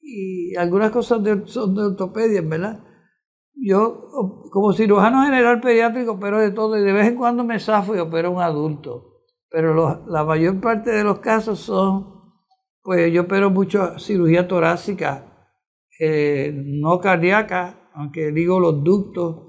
y 0.00 0.56
algunas 0.56 0.90
cosas 0.90 1.20
son 1.46 1.74
de 1.74 1.82
ortopedia, 1.82 2.40
¿verdad? 2.42 2.82
Yo, 3.54 4.08
como 4.50 4.72
cirujano 4.72 5.24
general 5.24 5.60
pediátrico, 5.60 6.12
opero 6.12 6.38
de 6.38 6.50
todo 6.50 6.78
y 6.78 6.82
de 6.82 6.92
vez 6.92 7.08
en 7.08 7.16
cuando 7.16 7.44
me 7.44 7.58
zafo 7.58 7.96
y 7.96 7.98
opero 7.98 8.30
un 8.30 8.40
adulto. 8.40 9.24
Pero 9.50 10.04
la 10.06 10.24
mayor 10.24 10.60
parte 10.60 10.90
de 10.90 11.04
los 11.04 11.18
casos 11.18 11.58
son, 11.60 12.32
pues 12.82 13.12
yo 13.12 13.22
opero 13.22 13.50
mucho 13.50 13.98
cirugía 13.98 14.46
torácica, 14.46 15.50
eh, 15.98 16.52
no 16.54 17.00
cardíaca, 17.00 17.90
aunque 17.94 18.30
digo 18.32 18.60
los 18.60 18.84
ductos, 18.84 19.42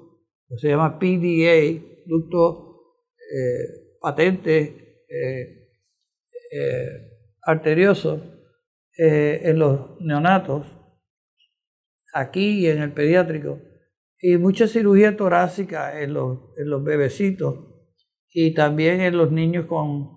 se 0.58 0.70
llama 0.70 0.98
PDA, 0.98 2.04
ducto 2.06 2.96
eh, 3.18 3.98
patente 4.02 4.87
eh, 5.10 5.68
arterioso 7.42 8.22
eh, 8.98 9.42
en 9.44 9.60
los 9.60 10.02
neonatos, 10.02 10.66
aquí 12.14 12.62
y 12.62 12.68
en 12.68 12.82
el 12.82 12.94
pediátrico, 12.94 13.62
y 14.20 14.38
mucha 14.38 14.68
cirugía 14.68 15.16
torácica 15.16 16.02
en 16.02 16.14
los, 16.14 16.58
en 16.58 16.70
los 16.70 16.84
bebecitos 16.84 17.56
y 18.30 18.54
también 18.54 19.02
en 19.02 19.18
los 19.18 19.32
niños 19.32 19.66
con 19.68 20.10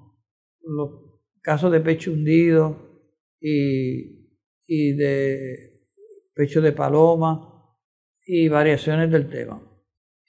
los 0.62 1.20
casos 1.42 1.70
de 1.72 1.80
pecho 1.80 2.12
hundido 2.12 3.06
y, 3.40 4.30
y 4.66 4.92
de 4.94 5.70
pecho 6.34 6.60
de 6.60 6.72
paloma 6.72 7.76
y 8.24 8.48
variaciones 8.48 9.10
del 9.10 9.28
tema. 9.28 9.62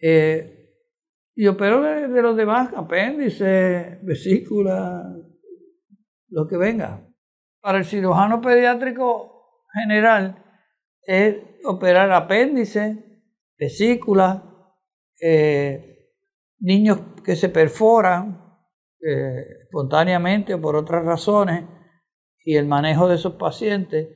Eh, 0.02 0.62
y 1.36 1.48
opero 1.48 1.82
de, 2.12 2.22
los 2.22 2.36
demás, 2.36 2.72
apéndice, 2.76 4.00
vesícula, 4.04 5.04
lo 6.30 6.48
que 6.48 6.58
venga. 6.58 7.08
Para 7.62 7.80
el 7.80 7.86
cirujano 7.86 8.42
pediátrico 8.42 9.66
general 9.74 10.44
es 11.04 11.38
operar 11.66 12.12
apéndice, 12.12 13.24
vesícula, 13.58 14.44
eh, 15.22 16.10
niños 16.60 17.00
que 17.24 17.36
se 17.36 17.50
perforan 17.50 18.42
eh, 19.02 19.46
espontáneamente 19.64 20.54
o 20.54 20.62
por 20.62 20.76
otras 20.76 21.06
razones 21.06 21.66
y 22.44 22.56
el 22.56 22.68
manejo 22.68 23.08
de 23.08 23.16
esos 23.16 23.34
pacientes, 23.34 24.10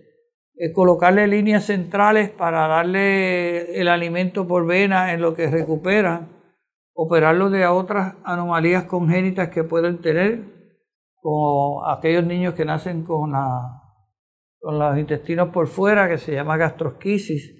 es 0.56 0.74
colocarle 0.74 1.28
líneas 1.28 1.66
centrales 1.66 2.30
para 2.30 2.68
darle 2.68 3.80
el 3.80 3.88
alimento 3.88 4.48
por 4.48 4.66
vena 4.66 5.14
en 5.14 5.22
lo 5.22 5.34
que 5.34 5.48
recupera 5.48 6.35
operarlo 6.96 7.50
de 7.50 7.68
otras 7.68 8.16
anomalías 8.24 8.86
congénitas 8.86 9.50
que 9.50 9.66
pueden 9.66 10.02
tener, 10.02 10.72
como 11.22 11.86
aquellos 11.86 12.26
niños 12.26 12.54
que 12.54 12.64
nacen 12.64 13.04
con, 13.04 13.34
con 14.60 14.80
los 14.80 14.98
intestinos 14.98 15.50
por 15.50 15.68
fuera, 15.68 16.08
que 16.08 16.18
se 16.18 16.34
llama 16.34 16.58
gastrosquisis. 16.58 17.54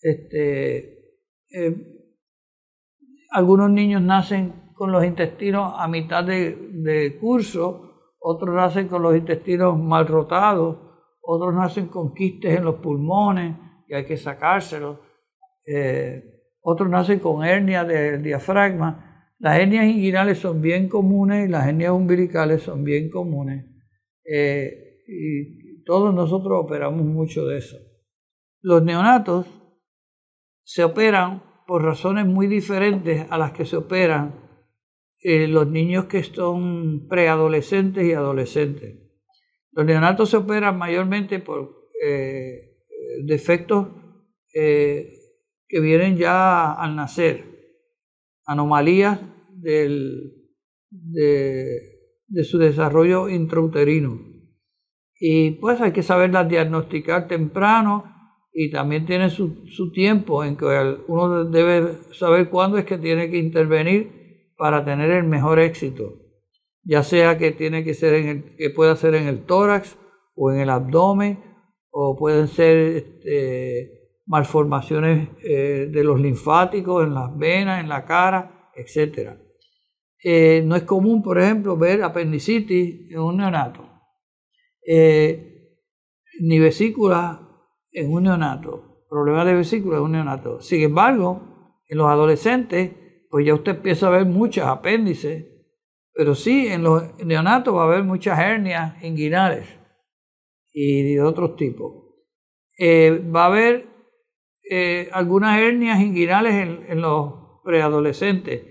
Este, 0.00 0.78
eh, 1.50 1.76
algunos 3.30 3.70
niños 3.70 4.02
nacen 4.02 4.72
con 4.74 4.90
los 4.90 5.04
intestinos 5.04 5.74
a 5.76 5.86
mitad 5.86 6.24
de, 6.24 7.16
curso, 7.20 8.14
otros 8.18 8.54
nacen 8.54 8.88
con 8.88 9.02
los 9.02 9.16
intestinos 9.16 9.78
mal 9.78 10.08
rotados, 10.08 10.76
otros 11.22 11.54
nacen 11.54 11.86
con 11.86 12.12
quistes 12.14 12.58
en 12.58 12.64
los 12.64 12.76
pulmones 12.76 13.56
y 13.88 13.94
hay 13.94 14.04
que 14.04 14.16
sacárselos. 14.16 14.98
Eh, 15.64 16.35
otros 16.68 16.90
nacen 16.90 17.20
con 17.20 17.44
hernias 17.44 17.86
del 17.86 18.24
diafragma. 18.24 19.30
Las 19.38 19.56
hernias 19.60 19.86
inguinales 19.86 20.38
son 20.38 20.60
bien 20.60 20.88
comunes 20.88 21.46
y 21.46 21.48
las 21.48 21.68
hernias 21.68 21.92
umbilicales 21.92 22.62
son 22.62 22.82
bien 22.82 23.08
comunes. 23.08 23.66
Eh, 24.24 24.98
y 25.06 25.84
todos 25.84 26.12
nosotros 26.12 26.64
operamos 26.64 27.06
mucho 27.06 27.46
de 27.46 27.58
eso. 27.58 27.76
Los 28.62 28.82
neonatos 28.82 29.46
se 30.64 30.82
operan 30.82 31.44
por 31.68 31.84
razones 31.84 32.26
muy 32.26 32.48
diferentes 32.48 33.28
a 33.30 33.38
las 33.38 33.52
que 33.52 33.64
se 33.64 33.76
operan 33.76 34.34
eh, 35.20 35.46
los 35.46 35.68
niños 35.68 36.06
que 36.06 36.24
son 36.24 37.06
preadolescentes 37.06 38.04
y 38.04 38.12
adolescentes. 38.12 38.92
Los 39.70 39.86
neonatos 39.86 40.30
se 40.30 40.38
operan 40.38 40.76
mayormente 40.76 41.38
por 41.38 41.90
eh, 42.04 42.72
defectos 43.22 43.86
que 45.68 45.80
vienen 45.80 46.16
ya 46.16 46.72
al 46.72 46.96
nacer, 46.96 47.44
anomalías 48.46 49.20
del, 49.50 50.32
de, 50.90 52.44
su 52.44 52.58
desarrollo 52.58 53.28
intrauterino. 53.28 54.20
Y 55.18 55.52
pues 55.52 55.80
hay 55.80 55.92
que 55.92 56.02
saberlas 56.02 56.48
diagnosticar 56.48 57.26
temprano 57.26 58.12
y 58.52 58.70
también 58.70 59.06
tiene 59.06 59.30
su, 59.30 59.66
su, 59.66 59.90
tiempo 59.92 60.44
en 60.44 60.56
que 60.56 60.64
uno 61.08 61.44
debe 61.44 61.98
saber 62.12 62.48
cuándo 62.48 62.78
es 62.78 62.84
que 62.84 62.98
tiene 62.98 63.30
que 63.30 63.38
intervenir 63.38 64.52
para 64.56 64.84
tener 64.84 65.10
el 65.10 65.24
mejor 65.24 65.58
éxito, 65.58 66.14
ya 66.82 67.02
sea 67.02 67.36
que 67.36 67.52
tiene 67.52 67.84
que 67.84 67.94
ser 67.94 68.14
en 68.14 68.28
el, 68.28 68.56
que 68.56 68.70
pueda 68.70 68.96
ser 68.96 69.14
en 69.14 69.26
el 69.26 69.44
tórax 69.44 69.98
o 70.34 70.50
en 70.50 70.60
el 70.60 70.70
abdomen 70.70 71.38
o 71.90 72.16
pueden 72.18 72.48
ser 72.48 72.76
este, 72.76 74.05
malformaciones 74.26 75.28
eh, 75.42 75.88
de 75.90 76.04
los 76.04 76.20
linfáticos 76.20 77.04
en 77.04 77.14
las 77.14 77.36
venas, 77.36 77.80
en 77.80 77.88
la 77.88 78.04
cara, 78.04 78.70
etc. 78.74 79.30
Eh, 80.22 80.62
no 80.64 80.76
es 80.76 80.82
común, 80.82 81.22
por 81.22 81.38
ejemplo, 81.38 81.76
ver 81.76 82.02
apendicitis 82.02 83.10
en 83.10 83.20
un 83.20 83.36
neonato, 83.36 83.88
eh, 84.84 85.78
ni 86.40 86.58
vesícula 86.58 87.40
en 87.92 88.12
un 88.12 88.24
neonato, 88.24 89.04
problemas 89.08 89.46
de 89.46 89.54
vesícula 89.54 89.98
en 89.98 90.02
un 90.02 90.12
neonato. 90.12 90.60
Sin 90.60 90.82
embargo, 90.82 91.80
en 91.88 91.98
los 91.98 92.08
adolescentes, 92.08 92.90
pues 93.30 93.46
ya 93.46 93.54
usted 93.54 93.76
empieza 93.76 94.08
a 94.08 94.10
ver 94.10 94.26
muchas 94.26 94.66
apéndices, 94.66 95.46
pero 96.12 96.34
sí, 96.34 96.66
en 96.66 96.82
los 96.82 97.16
neonatos 97.24 97.74
va 97.74 97.82
a 97.82 97.86
haber 97.86 98.02
muchas 98.02 98.38
hernias 98.38 99.02
inguinales 99.04 99.68
y 100.72 101.14
de 101.14 101.22
otros 101.22 101.56
tipos. 101.56 102.06
va 102.80 103.44
a 103.44 103.46
haber 103.46 103.95
eh, 104.70 105.08
algunas 105.12 105.58
hernias 105.58 106.00
inguinales 106.00 106.54
en, 106.54 107.00
los 107.00 107.60
preadolescentes, 107.64 108.62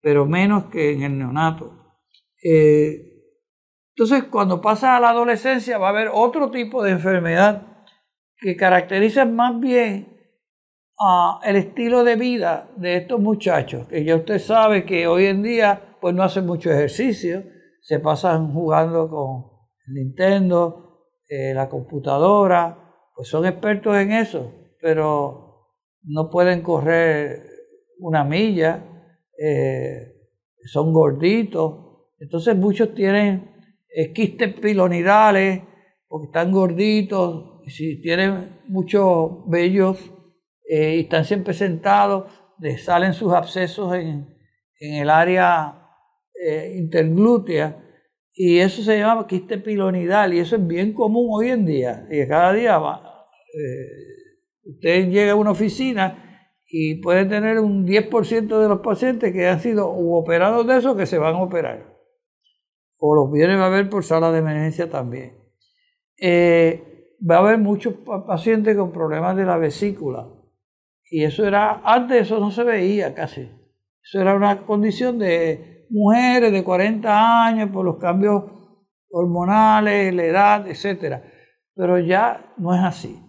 pero 0.00 0.26
menos 0.26 0.66
que 0.66 0.92
en 0.92 1.02
el 1.02 1.18
neonato. 1.18 1.96
Eh, 2.42 3.12
entonces, 3.94 4.24
cuando 4.24 4.60
pasa 4.60 4.96
a 4.96 5.00
la 5.00 5.10
adolescencia 5.10 5.78
va 5.78 5.88
a 5.88 5.90
haber 5.90 6.10
otro 6.12 6.50
tipo 6.50 6.82
de 6.82 6.92
enfermedad 6.92 7.86
que 8.38 8.56
caracteriza 8.56 9.24
más 9.24 9.60
bien 9.60 10.12
el 11.44 11.56
estilo 11.56 12.04
de 12.04 12.16
vida 12.16 12.70
de 12.76 12.96
estos 12.96 13.20
muchachos, 13.20 13.88
que 13.88 14.04
ya 14.04 14.16
usted 14.16 14.38
sabe 14.38 14.84
que 14.84 15.06
hoy 15.06 15.26
en 15.26 15.42
día 15.42 15.96
pues 16.00 16.14
no 16.14 16.22
hacen 16.22 16.46
mucho 16.46 16.70
ejercicio, 16.70 17.44
se 17.80 17.98
pasan 17.98 18.52
jugando 18.52 19.08
con 19.08 19.44
Nintendo, 19.88 21.08
eh, 21.28 21.52
la 21.54 21.68
computadora, 21.68 22.78
pues 23.14 23.28
son 23.28 23.46
expertos 23.46 23.96
en 23.96 24.12
eso, 24.12 24.52
pero 24.82 25.78
no 26.02 26.28
pueden 26.28 26.60
correr 26.60 27.42
una 27.98 28.24
milla, 28.24 28.84
eh, 29.38 30.12
son 30.64 30.92
gorditos. 30.92 32.10
Entonces 32.18 32.54
muchos 32.54 32.94
tienen 32.94 33.50
quistes 34.14 34.52
pilonidales 34.54 35.62
porque 36.08 36.26
están 36.26 36.52
gorditos, 36.52 37.62
si 37.68 38.02
tienen 38.02 38.60
muchos 38.68 39.48
vellos 39.48 39.98
eh, 40.68 40.96
y 40.96 41.00
están 41.00 41.24
siempre 41.24 41.54
sentados, 41.54 42.30
salen 42.84 43.14
sus 43.14 43.32
abscesos 43.32 43.94
en, 43.94 44.28
el 44.78 45.08
área 45.08 45.88
eh, 46.44 46.74
interglútea 46.76 47.78
y 48.34 48.58
eso 48.58 48.82
se 48.82 48.98
llama 48.98 49.28
quiste 49.28 49.58
pilonidal 49.58 50.34
y 50.34 50.40
eso 50.40 50.56
es 50.56 50.66
bien 50.66 50.92
común 50.92 51.28
hoy 51.30 51.50
en 51.50 51.64
día 51.64 52.06
y 52.10 52.26
cada 52.26 52.52
día 52.52 52.78
va, 52.78 53.28
Usted 54.64 55.08
llega 55.10 55.32
a 55.32 55.36
una 55.36 55.50
oficina 55.50 56.48
y 56.68 56.96
puede 56.96 57.26
tener 57.26 57.58
un 57.58 57.86
10% 57.86 58.58
de 58.58 58.68
los 58.68 58.80
pacientes 58.80 59.32
que 59.32 59.46
han 59.46 59.60
sido 59.60 59.88
operados 59.90 60.66
de 60.66 60.78
eso 60.78 60.96
que 60.96 61.06
se 61.06 61.18
van 61.18 61.34
a 61.34 61.42
operar. 61.42 61.86
O 62.98 63.14
los 63.14 63.30
vienen 63.30 63.58
a 63.58 63.68
ver 63.68 63.90
por 63.90 64.04
sala 64.04 64.32
de 64.32 64.38
emergencia 64.38 64.88
también. 64.88 65.36
Eh, 66.18 67.10
va 67.28 67.36
a 67.36 67.38
haber 67.40 67.58
muchos 67.58 67.94
pacientes 68.26 68.76
con 68.76 68.92
problemas 68.92 69.36
de 69.36 69.44
la 69.44 69.58
vesícula. 69.58 70.28
Y 71.10 71.24
eso 71.24 71.46
era, 71.46 71.82
antes 71.84 72.22
eso 72.22 72.40
no 72.40 72.50
se 72.50 72.64
veía 72.64 73.14
casi. 73.14 73.50
Eso 74.02 74.20
era 74.20 74.34
una 74.34 74.64
condición 74.64 75.18
de 75.18 75.86
mujeres 75.90 76.52
de 76.52 76.64
40 76.64 77.44
años 77.44 77.70
por 77.70 77.84
los 77.84 77.98
cambios 77.98 78.44
hormonales, 79.10 80.14
la 80.14 80.24
edad, 80.24 80.66
etc. 80.66 81.22
Pero 81.74 81.98
ya 81.98 82.54
no 82.56 82.74
es 82.74 82.80
así. 82.82 83.20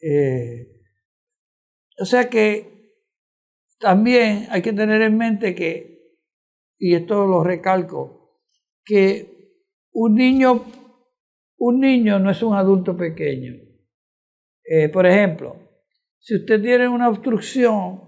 Eh, 0.00 0.75
o 1.98 2.04
sea 2.04 2.28
que 2.28 2.76
también 3.78 4.46
hay 4.50 4.62
que 4.62 4.72
tener 4.72 5.02
en 5.02 5.16
mente 5.16 5.54
que, 5.54 6.16
y 6.78 6.94
esto 6.94 7.26
lo 7.26 7.44
recalco, 7.44 8.40
que 8.84 9.36
un 9.92 10.14
niño, 10.14 10.64
un 11.58 11.80
niño 11.80 12.18
no 12.18 12.30
es 12.30 12.42
un 12.42 12.54
adulto 12.54 12.96
pequeño. 12.96 13.54
Eh, 14.64 14.88
por 14.88 15.06
ejemplo, 15.06 15.56
si 16.18 16.36
usted 16.36 16.60
tiene 16.60 16.88
una 16.88 17.08
obstrucción 17.08 18.02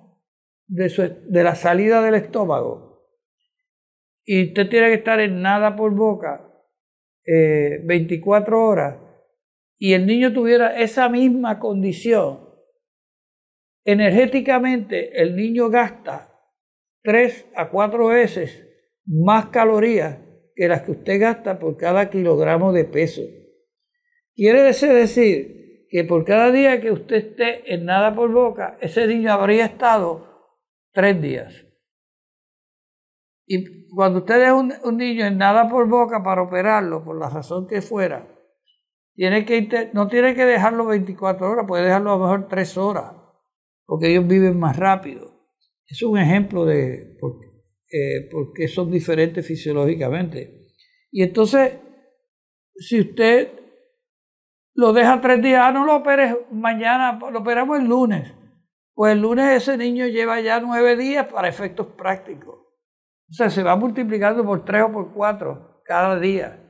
de, 0.66 1.18
de 1.28 1.44
la 1.44 1.54
salida 1.54 2.02
del 2.02 2.14
estómago 2.14 2.88
y 4.24 4.48
usted 4.48 4.68
tiene 4.68 4.88
que 4.88 4.94
estar 4.94 5.20
en 5.20 5.40
nada 5.40 5.76
por 5.76 5.94
boca 5.94 6.44
24 7.24 8.56
eh, 8.56 8.60
horas 8.60 8.96
y 9.78 9.92
el 9.92 10.06
niño 10.06 10.32
tuviera 10.32 10.78
esa 10.80 11.08
misma 11.08 11.58
condición, 11.58 12.47
Energéticamente 13.90 15.18
el 15.18 15.34
niño 15.34 15.70
gasta 15.70 16.30
tres 17.02 17.46
a 17.56 17.70
cuatro 17.70 18.08
veces 18.08 18.68
más 19.06 19.46
calorías 19.46 20.18
que 20.54 20.68
las 20.68 20.82
que 20.82 20.90
usted 20.90 21.18
gasta 21.18 21.58
por 21.58 21.78
cada 21.78 22.10
kilogramo 22.10 22.74
de 22.74 22.84
peso. 22.84 23.22
Quiere 24.34 24.62
decir 24.62 25.86
que 25.88 26.04
por 26.04 26.26
cada 26.26 26.52
día 26.52 26.82
que 26.82 26.92
usted 26.92 27.16
esté 27.16 27.72
en 27.72 27.86
nada 27.86 28.14
por 28.14 28.30
boca, 28.30 28.76
ese 28.82 29.06
niño 29.06 29.32
habría 29.32 29.64
estado 29.64 30.52
tres 30.92 31.22
días. 31.22 31.64
Y 33.46 33.88
cuando 33.88 34.18
usted 34.18 34.42
es 34.42 34.52
un, 34.52 34.74
un, 34.84 34.98
niño 34.98 35.24
en 35.24 35.38
nada 35.38 35.66
por 35.66 35.88
boca 35.88 36.22
para 36.22 36.42
operarlo, 36.42 37.02
por 37.02 37.18
la 37.18 37.30
razón 37.30 37.66
que 37.66 37.80
fuera, 37.80 38.28
tiene 39.14 39.46
que, 39.46 39.90
no 39.94 40.08
tiene 40.08 40.34
que 40.34 40.44
dejarlo 40.44 40.84
24 40.84 41.50
horas, 41.50 41.64
puede 41.66 41.84
dejarlo 41.84 42.12
a 42.12 42.18
lo 42.18 42.24
mejor 42.24 42.48
3 42.48 42.76
horas 42.76 43.17
porque 43.88 44.10
ellos 44.10 44.28
viven 44.28 44.58
más 44.58 44.76
rápido. 44.76 45.32
Es 45.86 46.02
un 46.02 46.18
ejemplo 46.18 46.66
de 46.66 47.16
por, 47.18 47.38
eh, 47.90 48.28
qué 48.54 48.68
son 48.68 48.90
diferentes 48.90 49.44
fisiológicamente. 49.46 50.66
Y 51.10 51.22
entonces, 51.22 51.72
si 52.76 53.00
usted 53.00 53.50
lo 54.74 54.92
deja 54.92 55.22
tres 55.22 55.40
días, 55.42 55.62
ah, 55.64 55.72
no 55.72 55.86
lo 55.86 55.96
operes 55.96 56.36
mañana, 56.52 57.18
lo 57.32 57.38
operamos 57.38 57.78
el 57.78 57.86
lunes. 57.86 58.30
Pues 58.92 59.14
el 59.14 59.22
lunes 59.22 59.62
ese 59.62 59.78
niño 59.78 60.06
lleva 60.06 60.38
ya 60.42 60.60
nueve 60.60 60.94
días 60.94 61.26
para 61.26 61.48
efectos 61.48 61.86
prácticos. 61.96 62.56
O 62.56 63.32
sea, 63.32 63.48
se 63.48 63.62
va 63.62 63.74
multiplicando 63.74 64.44
por 64.44 64.66
tres 64.66 64.82
o 64.82 64.92
por 64.92 65.14
cuatro 65.14 65.80
cada 65.86 66.20
día. 66.20 66.62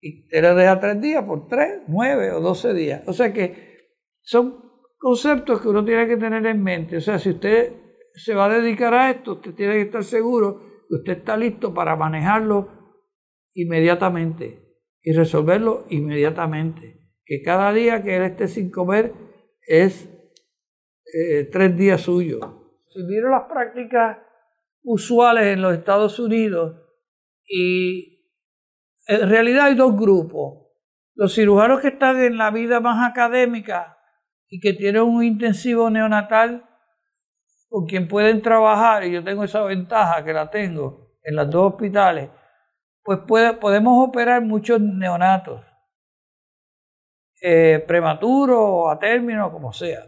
Y 0.00 0.26
te 0.26 0.40
lo 0.40 0.54
deja 0.54 0.80
tres 0.80 0.98
días 1.02 1.22
por 1.24 1.48
tres, 1.48 1.82
nueve 1.86 2.32
o 2.32 2.40
doce 2.40 2.72
días. 2.72 3.02
O 3.06 3.12
sea 3.12 3.30
que 3.30 3.90
son 4.22 4.71
conceptos 5.02 5.60
que 5.60 5.68
uno 5.68 5.84
tiene 5.84 6.06
que 6.06 6.16
tener 6.16 6.46
en 6.46 6.62
mente. 6.62 6.98
O 6.98 7.00
sea, 7.00 7.18
si 7.18 7.30
usted 7.30 7.72
se 8.14 8.34
va 8.34 8.44
a 8.44 8.60
dedicar 8.60 8.94
a 8.94 9.10
esto, 9.10 9.32
usted 9.32 9.52
tiene 9.52 9.74
que 9.74 9.80
estar 9.82 10.04
seguro 10.04 10.60
que 10.88 10.94
usted 10.94 11.18
está 11.18 11.36
listo 11.36 11.74
para 11.74 11.96
manejarlo 11.96 12.68
inmediatamente 13.52 14.62
y 15.02 15.12
resolverlo 15.12 15.86
inmediatamente. 15.88 17.00
Que 17.24 17.42
cada 17.42 17.72
día 17.72 18.00
que 18.04 18.14
él 18.14 18.22
esté 18.22 18.46
sin 18.46 18.70
comer 18.70 19.12
es 19.66 20.08
eh, 21.12 21.48
tres 21.50 21.76
días 21.76 22.02
suyos. 22.02 22.40
Si 22.88 23.02
miro 23.02 23.28
las 23.28 23.50
prácticas 23.52 24.18
usuales 24.84 25.46
en 25.46 25.62
los 25.62 25.74
Estados 25.74 26.20
Unidos 26.20 26.76
y 27.44 28.30
en 29.08 29.28
realidad 29.28 29.64
hay 29.66 29.74
dos 29.74 29.98
grupos. 29.98 30.68
Los 31.16 31.34
cirujanos 31.34 31.80
que 31.80 31.88
están 31.88 32.22
en 32.22 32.38
la 32.38 32.52
vida 32.52 32.78
más 32.78 33.10
académica 33.10 33.98
y 34.52 34.60
que 34.60 34.74
tienen 34.74 35.00
un 35.00 35.24
intensivo 35.24 35.88
neonatal 35.88 36.68
con 37.70 37.86
quien 37.86 38.06
pueden 38.06 38.42
trabajar, 38.42 39.02
y 39.02 39.10
yo 39.10 39.24
tengo 39.24 39.44
esa 39.44 39.62
ventaja 39.62 40.22
que 40.22 40.34
la 40.34 40.50
tengo 40.50 41.16
en 41.22 41.36
los 41.36 41.48
dos 41.48 41.72
hospitales, 41.72 42.28
pues 43.02 43.20
podemos 43.20 44.06
operar 44.06 44.42
muchos 44.42 44.78
neonatos, 44.78 45.64
eh, 47.40 47.82
prematuros 47.88 48.92
a 48.92 48.98
término, 48.98 49.50
como 49.50 49.72
sea. 49.72 50.02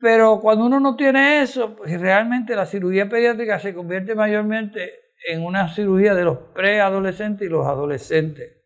Pero 0.00 0.40
cuando 0.40 0.66
uno 0.66 0.80
no 0.80 0.96
tiene 0.96 1.42
eso, 1.42 1.76
pues 1.76 2.00
realmente 2.00 2.56
la 2.56 2.66
cirugía 2.66 3.08
pediátrica 3.08 3.60
se 3.60 3.72
convierte 3.72 4.16
mayormente 4.16 5.12
en 5.28 5.44
una 5.44 5.68
cirugía 5.68 6.12
de 6.12 6.24
los 6.24 6.38
preadolescentes 6.52 7.46
y 7.46 7.50
los 7.50 7.68
adolescentes. 7.68 8.64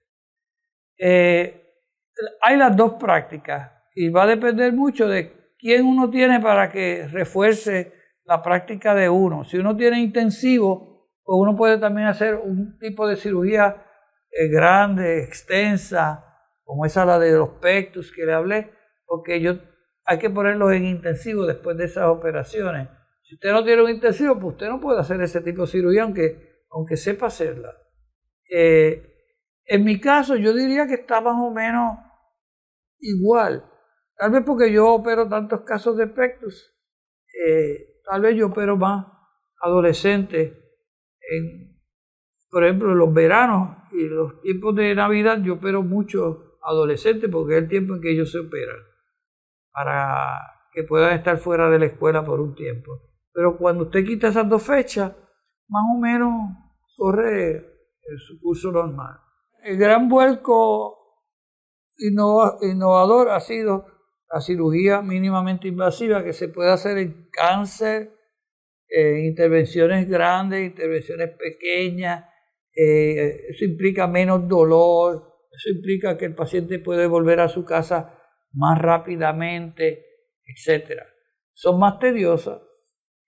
Eh, 0.97 1.75
hay 2.41 2.57
las 2.57 2.75
dos 2.75 2.95
prácticas 2.95 3.80
y 3.95 4.09
va 4.09 4.25
a 4.25 4.29
depender 4.29 4.73
mucho 4.73 5.09
de 5.09 5.55
quién 5.59 5.87
uno 5.87 6.11
tiene 6.11 6.41
para 6.41 6.71
que 6.71 7.07
refuerce 7.09 7.93
la 8.25 8.43
práctica 8.43 8.95
de 8.95 9.09
uno. 9.09 9.45
Si 9.45 9.59
uno 9.59 9.77
tiene 9.77 10.01
intensivo, 10.01 11.09
pues 11.23 11.37
uno 11.39 11.57
puede 11.57 11.79
también 11.79 12.09
hacer 12.09 12.37
un 12.37 12.79
tipo 12.79 13.07
de 13.07 13.17
cirugía 13.17 13.85
eh, 14.31 14.49
grande, 14.49 15.23
extensa, 15.25 16.25
como 16.65 16.87
esa 16.87 17.05
la 17.05 17.19
de 17.19 17.33
los 17.33 17.51
pectus 17.61 18.13
que 18.13 18.25
le 18.25 18.33
hablé, 18.33 18.73
porque 19.05 19.41
yo, 19.41 19.59
hay 20.05 20.19
que 20.19 20.31
ponerlos 20.31 20.73
en 20.73 20.85
intensivo 20.85 21.45
después 21.47 21.77
de 21.77 21.87
esas 21.87 22.07
operaciones. 22.07 22.89
Si 23.23 23.35
usted 23.35 23.53
no 23.53 23.65
tiene 23.65 23.83
un 23.83 23.91
intensivo, 23.91 24.35
pues 24.39 24.55
usted 24.55 24.69
no 24.69 24.81
puede 24.81 25.01
hacer 25.01 25.21
ese 25.21 25.41
tipo 25.41 25.63
de 25.63 25.69
cirugía, 25.69 26.05
aunque, 26.05 26.65
aunque 26.71 26.97
sepa 26.97 27.27
hacerla. 27.27 27.77
Eh, 28.53 29.11
en 29.65 29.85
mi 29.85 30.01
caso, 30.01 30.37
yo 30.37 30.53
diría 30.53 30.87
que 30.87 30.95
está 30.95 31.21
más 31.21 31.37
o 31.37 31.51
menos 31.53 31.99
igual. 32.99 33.70
Tal 34.21 34.33
vez 34.33 34.43
porque 34.45 34.71
yo 34.71 34.87
opero 34.93 35.27
tantos 35.31 35.63
casos 35.63 35.97
de 35.97 36.07
pectus, 36.07 36.77
eh, 37.43 38.03
tal 38.05 38.21
vez 38.21 38.37
yo 38.37 38.49
opero 38.49 38.77
más 38.77 39.07
adolescentes. 39.63 40.53
En, 41.23 41.81
por 42.51 42.65
ejemplo, 42.65 42.93
en 42.93 42.99
los 42.99 43.15
veranos 43.15 43.79
y 43.93 44.07
los 44.09 44.43
tiempos 44.43 44.75
de 44.75 44.95
Navidad 44.95 45.39
yo 45.43 45.55
opero 45.55 45.83
mucho 45.83 46.59
adolescentes 46.63 47.31
porque 47.31 47.57
es 47.57 47.63
el 47.63 47.69
tiempo 47.71 47.95
en 47.95 48.03
que 48.03 48.13
ellos 48.13 48.31
se 48.31 48.41
operan 48.41 48.77
para 49.73 50.37
que 50.75 50.83
puedan 50.83 51.15
estar 51.15 51.39
fuera 51.39 51.71
de 51.71 51.79
la 51.79 51.87
escuela 51.87 52.23
por 52.23 52.41
un 52.41 52.55
tiempo. 52.55 53.01
Pero 53.33 53.57
cuando 53.57 53.85
usted 53.85 54.05
quita 54.05 54.29
esas 54.29 54.47
dos 54.47 54.63
fechas, 54.63 55.17
más 55.67 55.83
o 55.97 55.99
menos 55.99 56.59
corre 56.95 57.65
su 58.19 58.39
curso 58.39 58.71
normal. 58.71 59.19
El 59.63 59.79
gran 59.79 60.11
vuelco 60.11 61.25
innovador 61.97 63.31
ha 63.31 63.41
sido 63.41 64.00
la 64.33 64.41
cirugía 64.41 65.03
mínimamente 65.03 65.69
invasiva 65.69 66.23
que 66.23 66.33
se 66.33 66.49
puede 66.49 66.71
hacer 66.71 66.99
en 66.99 67.29
cáncer, 67.31 68.13
en 68.89 69.25
intervenciones 69.25 70.09
grandes, 70.09 70.67
intervenciones 70.67 71.31
pequeñas. 71.37 72.27
Eh, 72.75 73.49
eso 73.49 73.65
implica 73.65 74.07
menos 74.07 74.47
dolor, 74.47 75.31
eso 75.51 75.71
implica 75.71 76.17
que 76.17 76.27
el 76.27 76.35
paciente 76.35 76.79
puede 76.79 77.07
volver 77.07 77.41
a 77.41 77.49
su 77.49 77.65
casa 77.65 78.17
más 78.53 78.79
rápidamente, 78.81 80.07
etc. 80.45 81.03
Son 81.53 81.79
más 81.79 81.99
tediosas. 81.99 82.61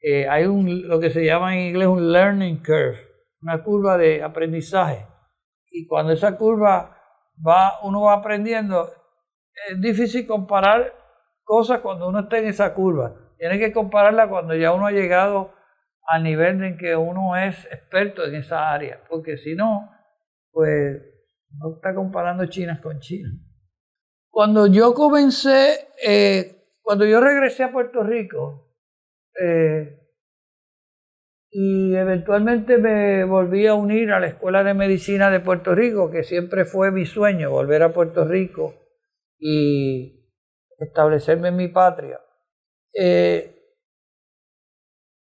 Eh, 0.00 0.28
hay 0.28 0.46
un, 0.46 0.88
lo 0.88 1.00
que 1.00 1.10
se 1.10 1.24
llama 1.24 1.56
en 1.56 1.68
inglés 1.68 1.88
un 1.88 2.12
learning 2.12 2.58
curve, 2.58 2.98
una 3.40 3.62
curva 3.62 3.98
de 3.98 4.22
aprendizaje. 4.22 5.06
Y 5.70 5.86
cuando 5.86 6.12
esa 6.12 6.36
curva 6.36 6.96
va, 7.44 7.78
uno 7.82 8.02
va 8.02 8.14
aprendiendo, 8.14 8.88
es 9.68 9.80
difícil 9.80 10.26
comparar 10.26 10.94
cosas 11.44 11.80
cuando 11.80 12.08
uno 12.08 12.20
está 12.20 12.38
en 12.38 12.46
esa 12.46 12.74
curva. 12.74 13.14
Tiene 13.38 13.58
que 13.58 13.72
compararla 13.72 14.28
cuando 14.28 14.54
ya 14.54 14.72
uno 14.72 14.86
ha 14.86 14.92
llegado 14.92 15.52
al 16.06 16.22
nivel 16.22 16.62
en 16.62 16.76
que 16.76 16.96
uno 16.96 17.36
es 17.36 17.64
experto 17.66 18.24
en 18.24 18.34
esa 18.36 18.72
área, 18.72 19.02
porque 19.08 19.36
si 19.36 19.54
no, 19.54 19.90
pues 20.50 21.00
no 21.58 21.74
está 21.74 21.94
comparando 21.94 22.46
chinas 22.46 22.80
con 22.80 22.98
chinas. 23.00 23.32
Cuando 24.30 24.66
yo 24.66 24.94
comencé, 24.94 25.88
eh, 26.04 26.56
cuando 26.80 27.04
yo 27.04 27.20
regresé 27.20 27.64
a 27.64 27.72
Puerto 27.72 28.02
Rico, 28.02 28.74
eh, 29.40 29.98
y 31.50 31.94
eventualmente 31.94 32.78
me 32.78 33.24
volví 33.24 33.66
a 33.66 33.74
unir 33.74 34.12
a 34.12 34.20
la 34.20 34.28
Escuela 34.28 34.64
de 34.64 34.72
Medicina 34.72 35.30
de 35.30 35.40
Puerto 35.40 35.74
Rico, 35.74 36.10
que 36.10 36.22
siempre 36.24 36.64
fue 36.64 36.90
mi 36.90 37.04
sueño, 37.04 37.50
volver 37.50 37.82
a 37.82 37.92
Puerto 37.92 38.24
Rico 38.24 38.81
y 39.44 40.24
establecerme 40.78 41.48
en 41.48 41.56
mi 41.56 41.66
patria. 41.66 42.20
Eh, 42.94 43.60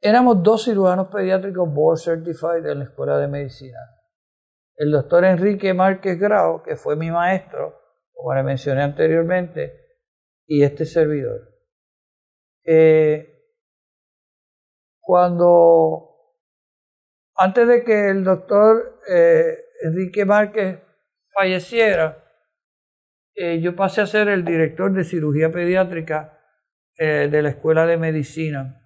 éramos 0.01 0.43
dos 0.43 0.65
cirujanos 0.65 1.07
pediátricos 1.09 1.73
board 1.73 1.99
certified 1.99 2.67
en 2.67 2.81
la 2.81 2.85
escuela 2.87 3.19
de 3.19 3.29
medicina. 3.29 3.79
El 4.75 4.91
doctor 4.91 5.25
Enrique 5.25 5.73
Márquez 5.75 6.19
Grau, 6.19 6.61
que 6.65 6.75
fue 6.75 6.97
mi 6.97 7.11
maestro, 7.11 7.81
como 8.13 8.35
le 8.35 8.43
mencioné 8.43 8.83
anteriormente, 8.83 9.79
y 10.45 10.65
este 10.65 10.87
servidor. 10.87 11.43
Eh, 12.65 13.45
cuando, 14.99 16.35
antes 17.37 17.69
de 17.69 17.85
que 17.85 18.09
el 18.09 18.25
doctor 18.25 19.01
eh, 19.09 19.57
Enrique 19.85 20.25
Márquez 20.25 20.81
falleciera, 21.33 22.30
eh, 23.35 23.61
yo 23.61 23.77
pasé 23.77 24.01
a 24.01 24.07
ser 24.07 24.29
el 24.29 24.45
director 24.45 24.93
de 24.93 25.05
cirugía 25.05 25.51
pediátrica 25.51 26.39
eh, 26.99 27.29
de 27.31 27.43
la 27.43 27.51
Escuela 27.51 27.87
de 27.87 27.97
Medicina, 27.97 28.83